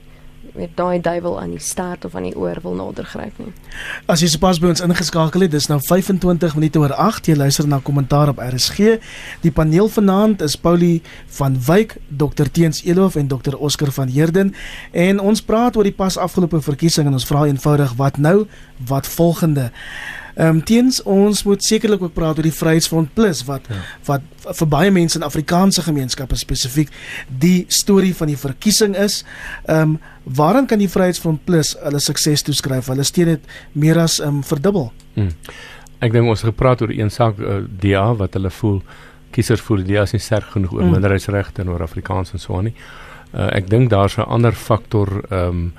[0.55, 3.51] met daai duiwel aan die staart of aan die oor wil nadergryp nie.
[4.05, 7.29] As jy sopas by ons ingeskakel het, dis nou 25 minute oor 8.
[7.31, 8.97] Jy luister na kommentaar op RSG.
[9.41, 11.01] Die paneel vanaand is Paulie
[11.39, 14.53] van Wyk, Dr Teens Elof en Dr Oscar van Heerden
[14.91, 18.45] en ons praat oor die pas afgelope verkiesing en ons vra eenvoudig wat nou,
[18.88, 19.71] wat volgende.
[20.38, 23.80] Ehm um, teens ons moet sekerlik ook praat oor die Vryheidsfront Plus wat ja.
[24.06, 24.21] wat
[24.60, 26.91] vir baie mense in Afrikaanse gemeenskappe spesifiek
[27.28, 29.23] die storie van die verkiesing is.
[29.65, 29.97] Ehm um,
[30.38, 32.91] waaraan kan die Vryheidsfront Plus hulle sukses toeskryf?
[32.93, 34.91] Hulle steun dit meer as ehm um, verdubbel.
[35.15, 35.34] Hmm.
[36.06, 38.82] Ek dink ons het gepraat oor een saak uh, eh, DA wat hulle voel
[39.34, 40.91] kiesers voel die DA is nie sterk genoeg oor hmm.
[41.00, 42.76] minderheidsregte en oor Afrikaans en so aan nie.
[43.34, 45.73] Uh, ek dink daar's 'n ander faktor ehm um,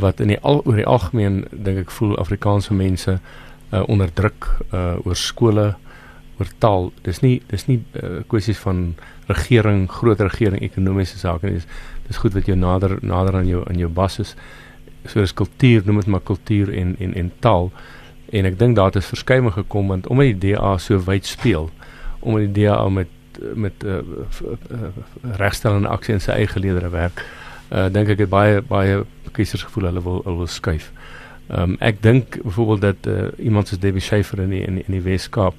[0.00, 3.20] wat in die al oor die algemeen dink ek voel Afrikaanse mense
[3.72, 5.74] uh, onder druk uh, oor skole
[6.38, 6.90] oor taal.
[7.02, 8.94] Dis nie dis nie uh, kwessies van
[9.28, 11.60] regering groot regering ekonomiese sake nie.
[11.60, 11.68] Dis
[12.10, 14.34] dis goed wat jou nader nader aan jou aan jou bas is.
[15.06, 17.70] So is kultuur noem dit maar kultuur en en en taal.
[18.30, 21.70] En ek dink daar het 'n verskuiwing gekom want omdat die DA so wyd speel
[22.20, 23.08] omdat die DA met
[23.54, 23.98] met uh,
[25.22, 27.22] regstellende aksie in sy eie geleedere werk
[27.70, 30.90] uh, dink ek het baie baie kiesers gevoel hulle wil hulle wil skuif
[31.50, 34.84] Ehm um, ek dink byvoorbeeld dat uh, iemand soos Debbie Schiefer in die, in die,
[34.86, 35.54] die Weskaap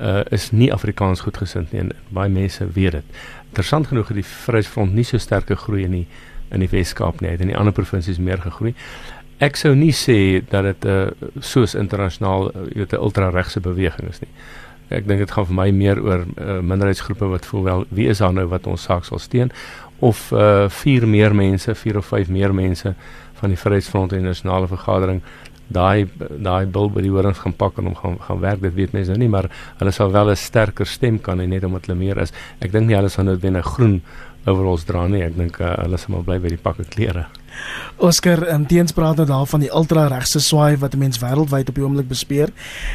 [0.00, 3.18] uh is nie Afrikaans goedgesind nie en baie mense weet dit.
[3.48, 6.06] Interessant genoeg het die Vryheidsfront nie so sterk gegroei in die
[6.54, 8.74] in die Weskaap nie, het in die ander provinsies meer gegroei.
[9.42, 14.08] Ek sou nie sê dat dit 'n uh, soos internasionaal uh, weet 'n ultra-regse beweging
[14.10, 14.30] is nie.
[14.88, 18.18] Ek dink dit gaan vir my meer oor uh, minderheidsgroepe wat voel wel wie is
[18.18, 19.50] daar nou wat ons saak sal steun
[19.98, 22.94] of uh vier meer mense, vier of vyf meer mense
[23.40, 25.22] van die Vryheidsfront en die nasionale vergadering
[25.68, 28.92] daai daai bil by die horings gaan pak en hom gaan gaan werk dit weet
[28.92, 31.98] mense nou nie maar hulle sal wel 'n sterker stem kan hê net omdat hulle
[31.98, 32.32] meer is.
[32.60, 34.02] Ek dink nie hulle sal nou binne groen
[34.46, 37.26] overalls dra nie ek dink uh, hulle sal maar bly by die pakke klere.
[37.96, 41.84] Oscar en teens praat nou daarvan die ultra regse swaai wat mense wêreldwyd op die
[41.84, 42.52] oomblik bespeer.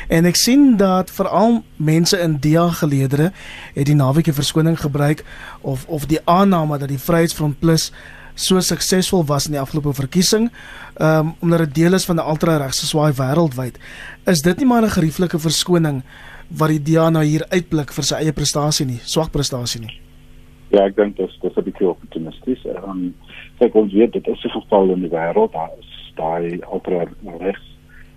[0.10, 3.32] En ek sien dat veral mense in dia geleedere
[3.74, 5.24] het die naweek 'n verskoning gebruik
[5.62, 7.92] of of die aanname dat die Vryheidsfront Plus
[8.40, 10.50] so suksesvol was in die afgelope verkiesing,
[10.98, 13.80] ehm um, omdat dit deel is van 'n ultra-regse swaai wêreldwyd.
[14.26, 16.04] Is dit nie maar 'n gerieflike verskoning
[16.48, 20.00] wat die DA nou hier uitblik vir sy eie prestasie nie, swak prestasie nie?
[20.72, 22.66] Ja, ek dink dit is 'n bietjie optimisties.
[22.66, 23.14] Ehm
[23.60, 27.66] kyk ons weet dit is 'n geval in die wêreld, daar is daai ultra-regs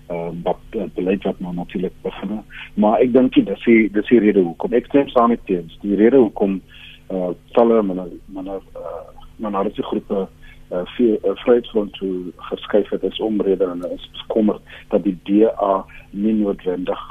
[0.08, 2.42] ehm wat uh, beleid wat nou natuurlik begin.
[2.74, 5.78] Maar ek dink dit is die dis die rede hoekom ek stem saam met teens.
[5.82, 6.60] Die rede hoekom
[7.08, 10.26] eh uh, talle maar maar eh uh, minority groepe
[10.72, 15.84] uh, vir uh, vryheidsfront toe geskuif het is omrede en is bekommer dat die DA
[16.10, 17.02] nie noodwendig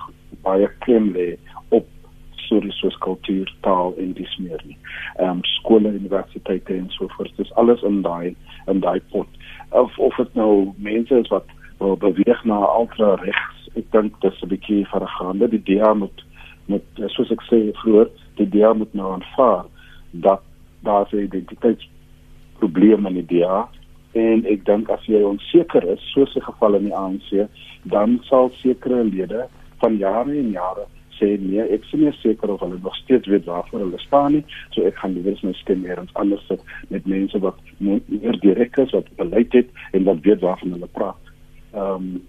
[0.42, 1.36] baie klem lê
[1.70, 1.88] op
[2.46, 4.78] stories soos kultuur, taal en dis meer nie.
[5.20, 7.32] Ehm um, skole, universiteite en so voort.
[7.38, 8.36] Dis alles in daai
[8.72, 9.28] in daai pot.
[9.70, 11.48] Of of dit nou mense is wat
[11.80, 13.68] wil beweeg na ultra regs.
[13.76, 15.50] Ek dink dis 'n bietjie vergaande.
[15.50, 16.26] Die DA moet
[16.66, 16.84] met
[17.16, 19.66] soos ek sê vroeër, die DA moet nou aanvaar
[20.12, 20.42] dat
[20.84, 21.90] daar se identiteits
[22.62, 23.66] probleem in die DA
[24.20, 27.48] en ek dink as jy onseker is soos 'n geval in die ANC
[27.94, 29.48] dan sal sekere lede
[29.80, 30.86] van jare en jare
[31.22, 34.44] sê nee ek is nie seker of hulle nog steeds weet waarvoor hulle staan nie
[34.74, 38.92] so ek gaan liewer my stem eers anders sit met mense wat meer direk is
[38.98, 41.34] wat beleid het en wat weet waarvan hulle praat.
[41.74, 42.22] Ehm um,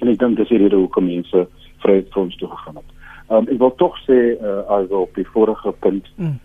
[0.00, 1.46] en ek dink dis hierdie hoekom mense
[1.82, 2.92] vryheid vir ons toe gegaan het.
[3.28, 6.38] Ehm um, ek wil tog sê uh, also op die vorige punt mm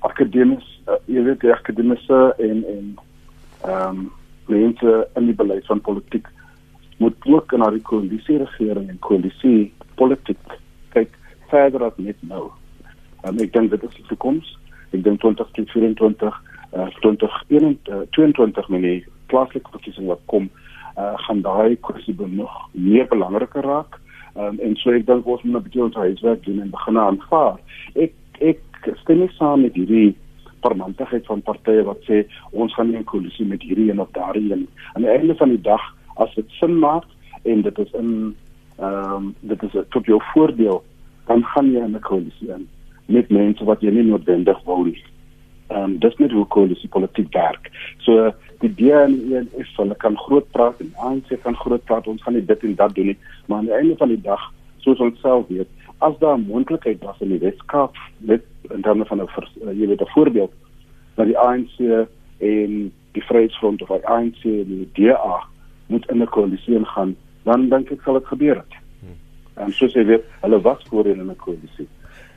[0.00, 2.94] akademies uh, jy weet die akademiese en en
[3.64, 4.12] ehm um,
[4.46, 6.28] mense in die beleid van politiek
[7.02, 10.54] moet ook na die koalisie regering en koalisie politiek
[10.94, 11.16] kyk
[11.50, 12.50] verder as net nou.
[13.24, 14.52] Um, ek dink dit is die toekoms.
[14.94, 16.38] Ek dink 2024
[16.76, 19.00] uh, 2021 met die
[19.32, 20.48] plaaslike verkiesing wat kom,
[20.96, 23.98] uh, gaan daai kwessie nog meer belangriker raak.
[24.36, 27.58] Um, en so ek dink ons moet 'n bietjie ons huiswerk doen en begin aanvaar.
[27.94, 28.60] Ek ek
[29.02, 30.14] stem nie saam met hierdie
[30.60, 34.52] vermantigheid van partye wat sê ons gaan nie 'n koalisie met hierdie een of daardie
[34.52, 34.68] een.
[34.94, 35.82] Aan die einde van die dag
[36.16, 37.04] as dit sin maak
[37.42, 38.34] en dit is in
[38.78, 40.82] ehm um, dit is tot jou voordeel,
[41.26, 42.68] dan gaan jy 'n koalisie in
[43.06, 44.96] met mense wat jy nie noodwendig wil hê.
[45.68, 47.70] Ehm um, dis net hoe koalisie politiek werk.
[47.98, 52.06] So die DA en die EFF hulle kan groot praat en ANC kan groot praat,
[52.06, 54.52] ons gaan nie dit en dat doen nie, maar aan die einde van die dag,
[54.84, 59.04] soos ons self weet, as daar 'n moontlikheid was in die Weskaap met in terme
[59.04, 59.28] van 'n
[59.62, 60.52] uh, jy weet 'n voorbeeld
[61.14, 61.78] dat die ANC
[62.38, 65.44] en die Vryheidsfront of die ANC en die DA
[65.86, 68.74] moet in 'n koalisie ingaan, dan dink ek sal dit gebeur het.
[69.56, 71.88] En soos jy weet, hulle was voorheen in 'n koalisie.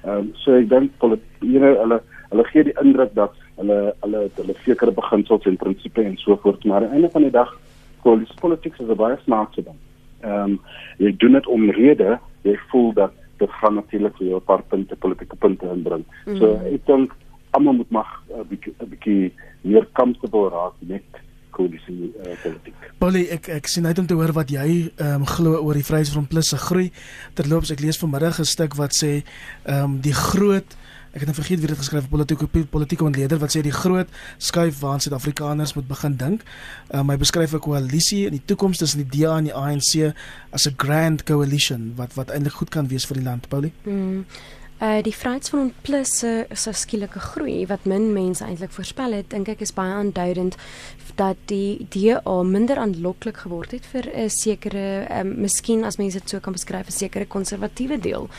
[0.04, 4.56] Ehm um, so ek dink politieke hulle hulle gee die indruk dat hulle hulle hulle
[4.64, 7.52] sekere beginsels en prinsipe en so voort, maar aan die einde van die dag
[8.02, 9.80] koalisie politiek is 'n baie snaakse ding.
[10.22, 10.60] Ehm um,
[10.98, 14.96] jy doen dit omrede jy voel dat dit gaan natuurlik vir jou 'n paar punte
[14.96, 16.06] politieke punte inbring.
[16.26, 16.38] Mm.
[16.38, 17.16] So ek dink
[17.52, 21.04] almal moet mag 'n bietjie 'n bietjie meer comfortable raak met
[21.50, 22.76] koalisie uh, politiek.
[23.02, 25.86] Polly, ek ek sien uit om te hoor wat jy ehm um, glo oor die
[25.86, 26.92] Vryheidsfront Plus se groei.
[27.34, 29.24] Terloops, ek lees vanmiddag 'n stuk wat sê
[29.66, 30.78] ehm um, die groot
[31.12, 34.08] ek het net vergeet wie dit geskryf het politieke politieke ontleder wat sê die groot
[34.38, 36.44] skuif waaraan Suid-Afrikaners moet begin dink.
[36.92, 40.14] Uh, my beskryf 'n koalisie in die toekoms tussen die DA en die ANC
[40.52, 43.74] as 'n grand coalition wat wat eintlik goed kan wees vir die land, Paulie.
[43.84, 44.26] Mm.
[44.80, 49.48] Uh die Vryheidsfront Plus se uh, skielike groei wat min mense eintlik voorspel het, dink
[49.48, 50.56] ek is baie aanduidend
[51.20, 56.30] dat die DA minder aanloklik geword het vir 'n sekere, um, miskien as mense dit
[56.30, 58.30] so kan beskryf, 'n sekere konservatiewe deel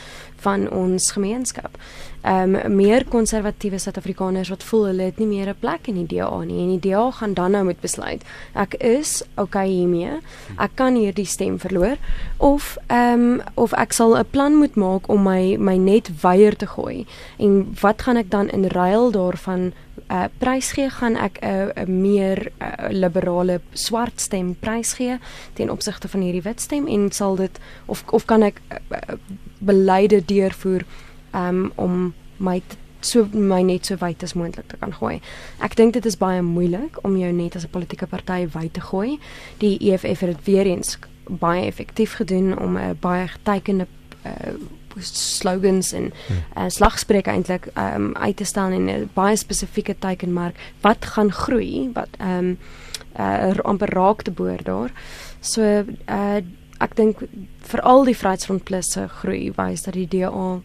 [0.41, 1.77] van ons gemeenskap.
[2.21, 6.17] Ehm um, meer konservatiewe Suid-Afrikaners wat voel hulle het nie meer 'n plek in die
[6.17, 8.23] DA nie en die DA gaan dan nou moet besluit.
[8.53, 10.19] Ek is okay hiermee.
[10.57, 11.97] Ek kan hierdie stem verloor
[12.37, 16.55] of ehm um, of ek sal 'n plan moet maak om my my net weier
[16.55, 17.05] te gooi.
[17.37, 19.73] En wat gaan ek dan in ruil daarvan
[20.11, 25.17] uh prys gee gaan ek 'n uh, 'n meer uh, liberale swart stem prys gee
[25.53, 29.15] ten opsigte van hierdie wit stem en sal dit of of kan ek uh, uh,
[29.59, 30.85] beleide deurvoer
[31.33, 32.61] um, om my
[33.01, 35.19] so my net so wyd as moontlik te kan gooi.
[35.59, 38.81] Ek dink dit is baie moeilik om jou net as 'n politieke party wyd te
[38.81, 39.19] gooi.
[39.57, 40.97] Die EFF het dit weer eens
[41.27, 43.87] baie effektief gedoen om 'n baie getekende
[44.25, 44.53] uh,
[44.99, 46.11] slogans en
[46.57, 51.89] uh, slagspreuke eintlik um, uit te stel in 'n baie spesifieke teikenmark wat gaan groei
[51.93, 52.57] wat ehm um,
[53.19, 54.91] uh, amper raak te boor daar.
[55.39, 56.41] So uh,
[56.79, 57.17] ek dink
[57.59, 60.61] veral die Vryheidsfront Plus se groei wys dat die DA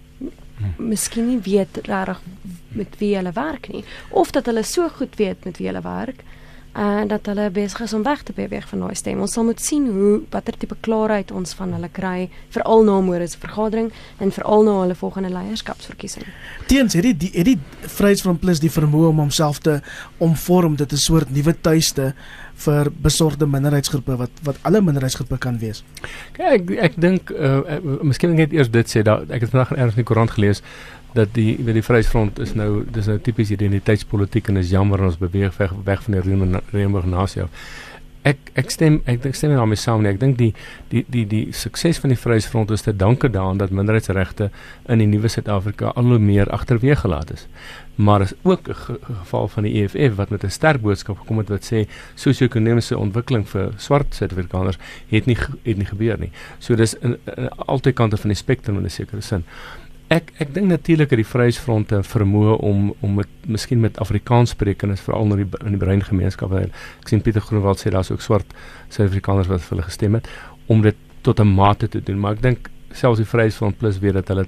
[0.78, 2.20] miskien nie weet regtig
[2.68, 3.84] met wie hulle werk nie.
[4.10, 6.35] Of dat hulle so goed weet met wie hulle werk en
[6.76, 9.20] uh, dat hulle besig is om weg te beweeg van daai stem.
[9.20, 13.28] Ons sal moet sien hoe watter tipe klaarheid ons van hulle kry veral na môre
[13.28, 16.26] se vergadering en veral na hulle volgende leierskapsverkiesing.
[16.66, 19.80] Teens het die het die Vryheidsfront Plus die vermoë om homself te
[20.18, 22.14] omvorm dit 'n soort nuwe tuiste
[22.64, 25.82] vir besorgde minderheidsgroepe wat wat alle minderheidsgroepe kan wees.
[26.36, 29.98] Kyk ek ek dink uh, miskien net eers dit sê dat ek het vandag ergens
[29.98, 30.62] in die koerant gelees
[31.16, 35.18] dat die weet die Vryheidsfront is nou dis nou tipies identiteitspolitiek en is jammer ons
[35.20, 37.68] beweeg weg, weg van die Regenboog nasie af.
[38.26, 40.10] Ek ek stem ek dink stem daarmee saam nie.
[40.10, 40.52] Ek dink die
[40.90, 44.50] die die die sukses van die Vryheidsfront is te danke daaraan dat minderheidsregte
[44.88, 47.46] in die nuwe Suid-Afrika al hoe meer agterweeg gelaat is
[47.96, 51.38] maar is ook 'n ge geval van die EFF wat met 'n sterk boodskap gekom
[51.38, 56.30] het wat sê sosio-ekonomiese ontwikkeling vir swart Suid-Afrikaners het nie het nie gebeur nie.
[56.58, 59.44] So dis in, in altyd kante van die spektrum in 'n sekere sin.
[60.06, 65.02] Ek ek dink natuurlik dat die Vryheidsfronte vermoë om om met miskien met Afrikaans sprekendes
[65.02, 66.70] veral in die in die brein gemeenskap wil.
[67.02, 68.54] Ek sien Pieter Groenewald sê daar's ook swart
[68.86, 70.30] Suid-Afrikaners wat vir hulle gestem het
[70.70, 70.94] om dit
[71.26, 74.46] tot 'n mate te doen, maar ek dink selfs die Vryheidsfront plus weet dat hulle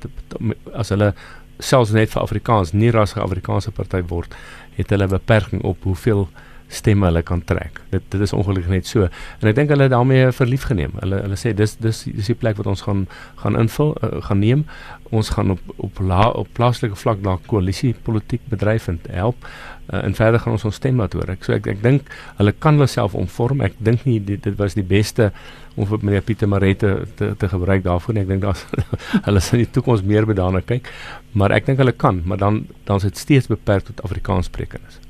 [0.74, 1.12] as hulle
[1.58, 4.34] selfs net vir Afrikaans nie ras 'n Afrikaanse party word,
[4.76, 6.28] het hulle 'n beperking op hoeveel
[6.68, 7.80] stemme hulle kan trek.
[7.90, 9.08] Dit dit is ongelukkig net so.
[9.40, 10.92] En ek dink hulle het daarmee verlief geneem.
[11.00, 13.06] Hulle hulle sê dis dis dis die plek wat ons gaan
[13.42, 14.66] gaan invul, uh, gaan neem.
[15.08, 19.48] Ons gaan op op la, op plaaslike vlak daar koalisie politiek bedryf en help.
[19.88, 21.32] Uh, en verder gaan ons ons stem laat hoor.
[21.32, 23.64] Ek so ek ek dink hulle kan hulle self omvorm.
[23.64, 25.32] Ek dink nie dit, dit was die beste
[25.78, 28.26] om vir meneer Pieter Marette te te gebruik daarvoor nie.
[28.28, 28.66] Ek dink daar's
[29.26, 30.92] hulle sal in die toekoms meer by daarna kyk,
[31.32, 35.07] maar ek dink hulle kan, maar dan dan is dit steeds beperk tot Afrikaanssprekendes.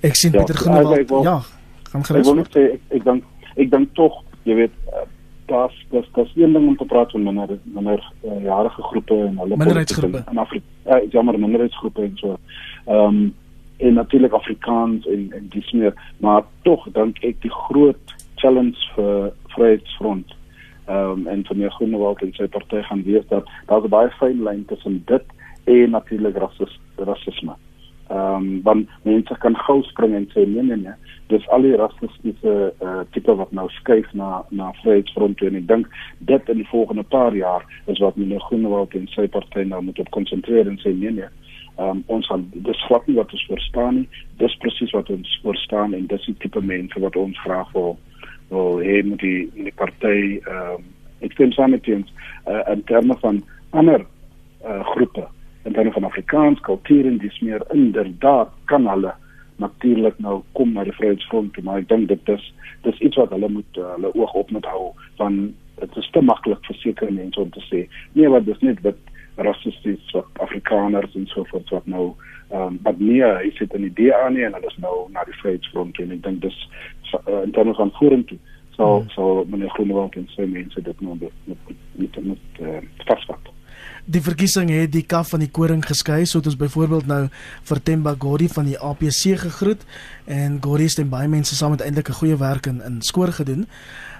[0.00, 1.24] Ek sien ja, Pieter Groenewald.
[1.24, 1.40] Ja,
[1.90, 2.20] gaan gerus.
[2.20, 3.24] Ek wil net sê ek ek dink
[3.56, 5.06] ek dink tog, jy weet, uh,
[5.46, 9.38] daar's daar's daar's een ding om te praat van minder minder uh, jarige groepe en
[9.38, 10.66] hulle minderheidsgroepe in Afrika.
[10.84, 12.38] Ja, uh, jammer minderheidsgroepe en so.
[12.86, 13.34] Ehm um,
[13.76, 19.32] en natuurlik Afrikaans en en dis meer, maar tog dink ek die groot challenge vir
[19.52, 20.32] Vryheidsfront
[20.86, 24.10] ehm um, en vir meneer Groenewald en sy party gaan wees dat daar 'n baie
[24.18, 25.24] fyn lyn tussen dit
[25.64, 27.54] en natuurlik rasis, rasisme.
[28.08, 30.92] Ehm um, want mense kan gou spring en sê nee nee nee,
[31.26, 35.88] dis al die rassistiese uh, tipe wat nou skuif na na Vryheidsfront en ek dink
[36.30, 39.98] dit in die volgende paar jaar is wat meneer Groenewald en sy party nou moet
[39.98, 41.32] op konsentreer en sê nee nee.
[41.80, 44.08] Ehm um, ons gaan dis glad nie wat ons verstaan nie.
[44.38, 47.96] Dis presies wat ons verstaan en dis die tipe mense wat ons graag wil
[48.54, 50.92] wil hê met die met die party ehm um,
[51.26, 52.14] ek stem saam met ons
[52.46, 53.42] uh, in terme van
[53.74, 54.06] ander
[54.62, 55.26] uh, groepe
[55.66, 59.14] in terme van Afrikaans kultuur en dis meer inderdaad kan hulle
[59.56, 62.44] natuurlik nou kom na die Vryheidsfront toe, maar ek dink dit is
[62.84, 64.90] dis iets wat hulle moet uh, hulle oog op moet hou
[65.20, 65.38] van
[65.80, 67.82] dit is te maklik vir sekere mense om te sê
[68.18, 69.00] nee wat dis net wat
[69.48, 72.04] rassisties wat Afrikaners en so voort wat nou
[72.52, 75.24] ehm um, maar nee hy sit in die DA nie en hulle is nou na
[75.26, 76.60] die Vryheidsfront en ek dink dis
[77.16, 78.38] uh, in terme van vorentoe
[78.76, 79.10] so hmm.
[79.16, 83.55] so meneer Groenewald en sy mense dit nou met met met, met uh, vasvat
[84.06, 87.24] Die verkiesing het die kaf van die koring geskei, so het ons byvoorbeeld nou
[87.66, 89.82] vir Themba Gori van die APC gegroet
[90.30, 93.66] en Gori het baie mense saam met eintlik 'n goeie werk in in skoor gedoen.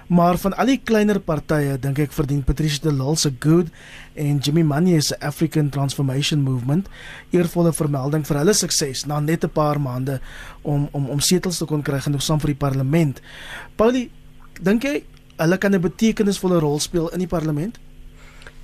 [0.07, 3.67] Maar van al die kleiner partye dink ek verdien Patricia de Lille se good
[4.13, 6.87] en Jimmy Manye se African Transformation Movement
[7.29, 10.19] eervolle vermelding vir hulle sukses na net 'n paar maande
[10.63, 13.21] om om om setels te kon kry genoeg saam vir die parlement.
[13.75, 14.11] Paulie,
[14.61, 15.03] dink jy
[15.37, 17.79] hulle kan 'n betekenisvolle rol speel in die parlement?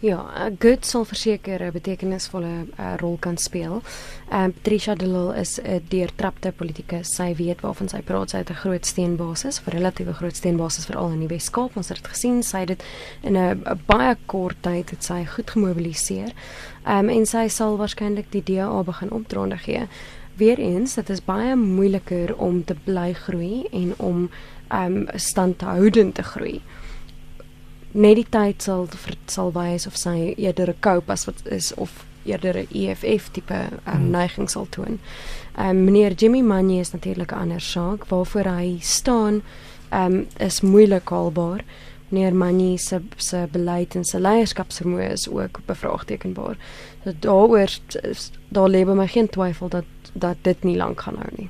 [0.03, 3.81] Ja, good sal verseker 'n betekenisvolle uh, rol kan speel.
[4.29, 7.15] Ehm um, Patricia de Lille is 'n deurtrapte politikus.
[7.15, 8.29] Sy weet waarvan sy praat.
[8.29, 11.77] Sy het 'n groot steenbasis, 'n relatiewe groot steenbasis veral in die Wes-Kaap.
[11.77, 12.43] Ons het dit gesien.
[12.43, 12.83] Sy het dit
[13.21, 16.33] in 'n baie kort tyd het sy goed gemobiliseer.
[16.85, 19.87] Ehm um, en sy sal waarskynlik die DA begin opdronde gee.
[20.35, 24.29] Weereens, dit is baie moeiliker om te bly groei en om
[24.67, 26.61] ehm um, standhoudend te groei
[27.93, 28.87] net die tyd sal
[29.25, 33.53] sal wys of sy eerder 'n koop as wat is of eerder 'n EFF tipe
[33.53, 34.09] um, hmm.
[34.09, 34.99] neiging sal toon.
[35.57, 39.41] Ehm um, meneer Jimmy Manye is natuurlik 'n ander saak waarvoor hy staan
[39.89, 41.63] ehm um, is moeilik haalbaar.
[42.09, 46.57] Meneer Manye se se beleid en sy leierskapsvermoë is ook bevraagtekenbaar.
[47.03, 47.69] So daaroor
[48.49, 51.49] daar lê by my geen twyfel dat dat dit nie lank gaan hou nie.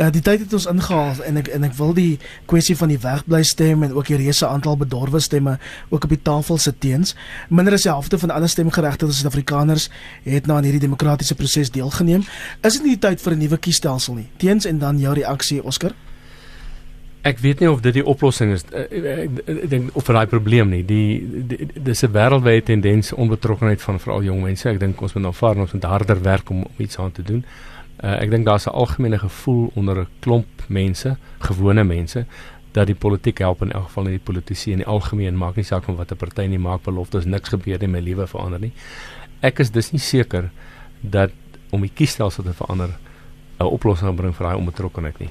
[0.00, 2.14] Uh, die tyd het ons ingehaal en ek en ek wil die
[2.48, 5.58] kwessie van die wegbly stem en ook die reuse aantal bedorwe stemme
[5.90, 7.12] ook op die tafel sit teens.
[7.48, 9.88] Minder as die helfte van alle stemgeregtigde Suid-Afrikaners
[10.24, 12.22] het nou aan hierdie demokratiese proses deelgeneem.
[12.62, 14.28] Is dit nie die tyd vir 'n nuwe kiesstelsel nie?
[14.36, 15.92] Teens en dan jou reaksie Oscar?
[17.22, 18.64] Ek weet nie of dit die oplossing is.
[18.72, 20.84] Eh, ek dink of vir daai probleem nie.
[20.84, 21.28] Die
[21.82, 24.68] dis 'n wêreldwye tendens onbetrokkenheid van veral jong mense.
[24.68, 27.22] Ek dink ons moet nou vaar ons moet harder werk om, om iets aan te
[27.22, 27.44] doen.
[27.44, 27.69] Uh,
[28.00, 32.26] ek dink daar's 'n algemene gevoel onder 'n klomp mense, gewone mense,
[32.72, 35.64] dat die politiek help in elk geval nie die politici in die algemeen maak nie
[35.64, 38.72] saak van watter party nie maak beloftes niks gebeur nie my lewe verander nie.
[39.40, 40.50] Ek is dus nie seker
[41.00, 41.30] dat
[41.70, 42.90] om die kiesstelsel te verander
[43.60, 45.30] 'n oplossing bring vir daai onbetrokkenheid nie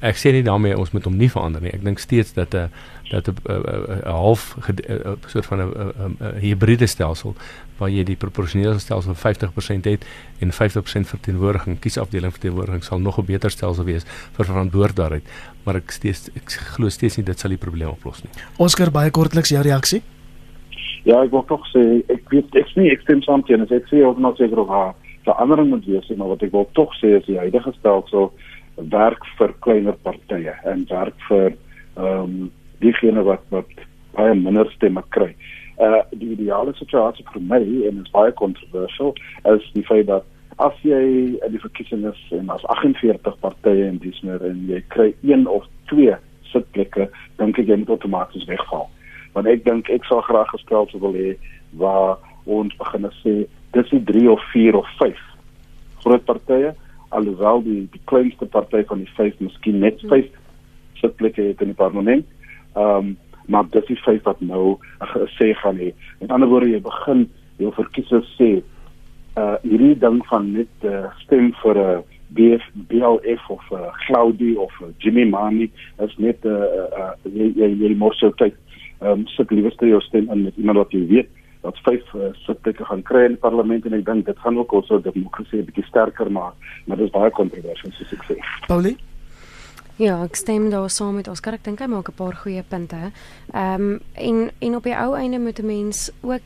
[0.00, 1.72] ek sê nie daarmee ons moet hom nie verander nie.
[1.76, 2.68] Ek dink steeds dat 'n eh,
[3.10, 7.34] dat 'n eh, eh, half 'n soort van 'n hibriede stelsel
[7.78, 10.04] waar jy die proporsionele stelsel 50% het
[10.40, 14.04] en 50% verteenwoordiging kiesafdeling verteenwoordiging sal nog 'n beter stelsel wees
[14.36, 15.24] vir verantwoordbaarheid.
[15.64, 18.32] Maar ek steeds ek glo steeds nie dit sal die probleem oplos nie.
[18.56, 20.02] Oscar baie kortliks jou reaksie?
[21.04, 23.86] Ja, ek wil tog sê ek weet ek sien ek stem saam teen as ek
[23.88, 24.94] sê of nog seker of haar
[25.24, 28.32] verandering moet wees, maar wat ek wil tog sê is die huidige stelsel
[28.88, 31.52] werk vir kleiner partye en werk vir
[31.96, 32.50] ehm um,
[32.80, 33.72] diegene wat wat
[34.16, 35.34] baie minder stemme kry.
[35.78, 39.14] Uh die ideale situasie vir my en is baie kontroversieel
[39.54, 40.24] is die feit dat
[40.60, 41.02] as jy
[41.40, 45.46] in die verkiesing is en as 48 partye in dis meer en jy kry een
[45.48, 46.16] of twee
[46.50, 47.06] sitplekke,
[47.38, 48.88] dink ek jy moet outomaties wegval.
[49.34, 51.34] Want ek dink ek sou graag gestel wil hê
[51.80, 52.18] waar
[52.50, 53.34] ons begin sê
[53.76, 55.26] dis nie 3 of 4 of 5
[56.04, 56.72] groot partye
[57.16, 60.12] alhoewel die die kleinste party van die vyf miskien net hmm.
[60.12, 60.28] vyf
[61.00, 62.26] sitplekke het in die parlement.
[62.76, 63.18] Ehm um,
[63.50, 64.78] maar dit is vyf wat nou
[65.12, 65.88] gesê gaan hê.
[66.20, 67.24] Met ander woorde jy begin
[67.58, 68.50] jou verkiesers sê
[69.40, 74.54] uh hierdie ding van net uh, stem vir 'n uh, BF BLF of uh, Claudie
[74.58, 75.70] of uh, Jimmy Mani
[76.06, 78.54] is net 'n uh, uh, jy jy, jy mors jou tyd.
[79.00, 82.32] Ehm um, sit liewer jou stem in met iemand wat jy weet dat vyf uh,
[82.46, 85.64] sitplekke gaan kry in die parlement en ek dink dit gaan ook ons demokrasie 'n
[85.64, 86.54] bietjie sterker maak,
[86.86, 88.36] maar dit is baie kontroversieel soos ek sê.
[88.66, 88.96] Paulie
[90.00, 91.58] Ja, ek stem daar saam met Oscar.
[91.58, 93.12] Ek dink hy maak 'n paar goeie punte.
[93.52, 96.40] Ehm um, en en op die ou einde moet 'n mens ook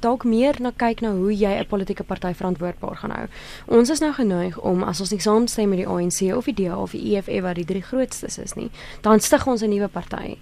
[0.00, 3.26] dalk meer na kyk na hoe jy 'n politieke party verantwoordbaar gaan hou.
[3.66, 6.76] Ons is nou geneig om as ons nie saamstem met die ANC of die DA
[6.76, 10.36] of die EFF wat die drie grootstes is nie, dan stig ons 'n nuwe party.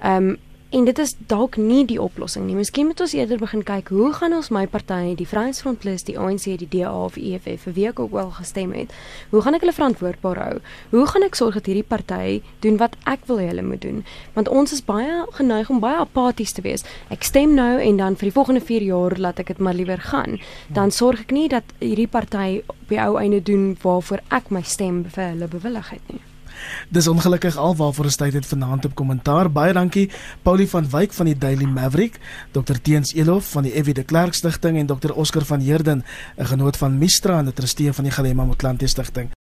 [0.00, 0.36] Ehm um,
[0.76, 2.54] En dit is dalk nie die oplossing nie.
[2.58, 6.18] Miskien moet ons eerder begin kyk hoe gaan ons my party, die Vryheidsfront Plus, die
[6.20, 8.92] ANC, die DA of EFF, vir wie ek ook wel gestem het,
[9.30, 10.58] hoe gaan ek hulle verantwoordbaar hou?
[10.92, 14.04] Hoe gaan ek sorg dat hierdie party doen wat ek wil hê hulle moet doen?
[14.36, 16.84] Want ons is baie geneig om baie apaties te wees.
[17.08, 20.04] Ek stem nou en dan vir die volgende 4 jaar laat ek dit maar liewer
[20.12, 20.36] gaan.
[20.68, 24.60] Dan sorg ek nie dat hierdie party op die ou einde doen waarvoor ek my
[24.60, 26.20] stem vir hulle bewillig het nie.
[26.88, 29.50] Dis ongelukkig alwaarvoor ons tyd het vanaand op kommentaar.
[29.52, 30.10] Baie dankie
[30.42, 32.18] Paulie van Wyk van die Daily Maverick,
[32.52, 36.04] Dr Teens Elof van die Evie de Klerk Stichting en Dr Oscar van Heerden,
[36.36, 39.35] 'n genoot van Mistra en 'n trustee van die Galema Motlanthe Stichting.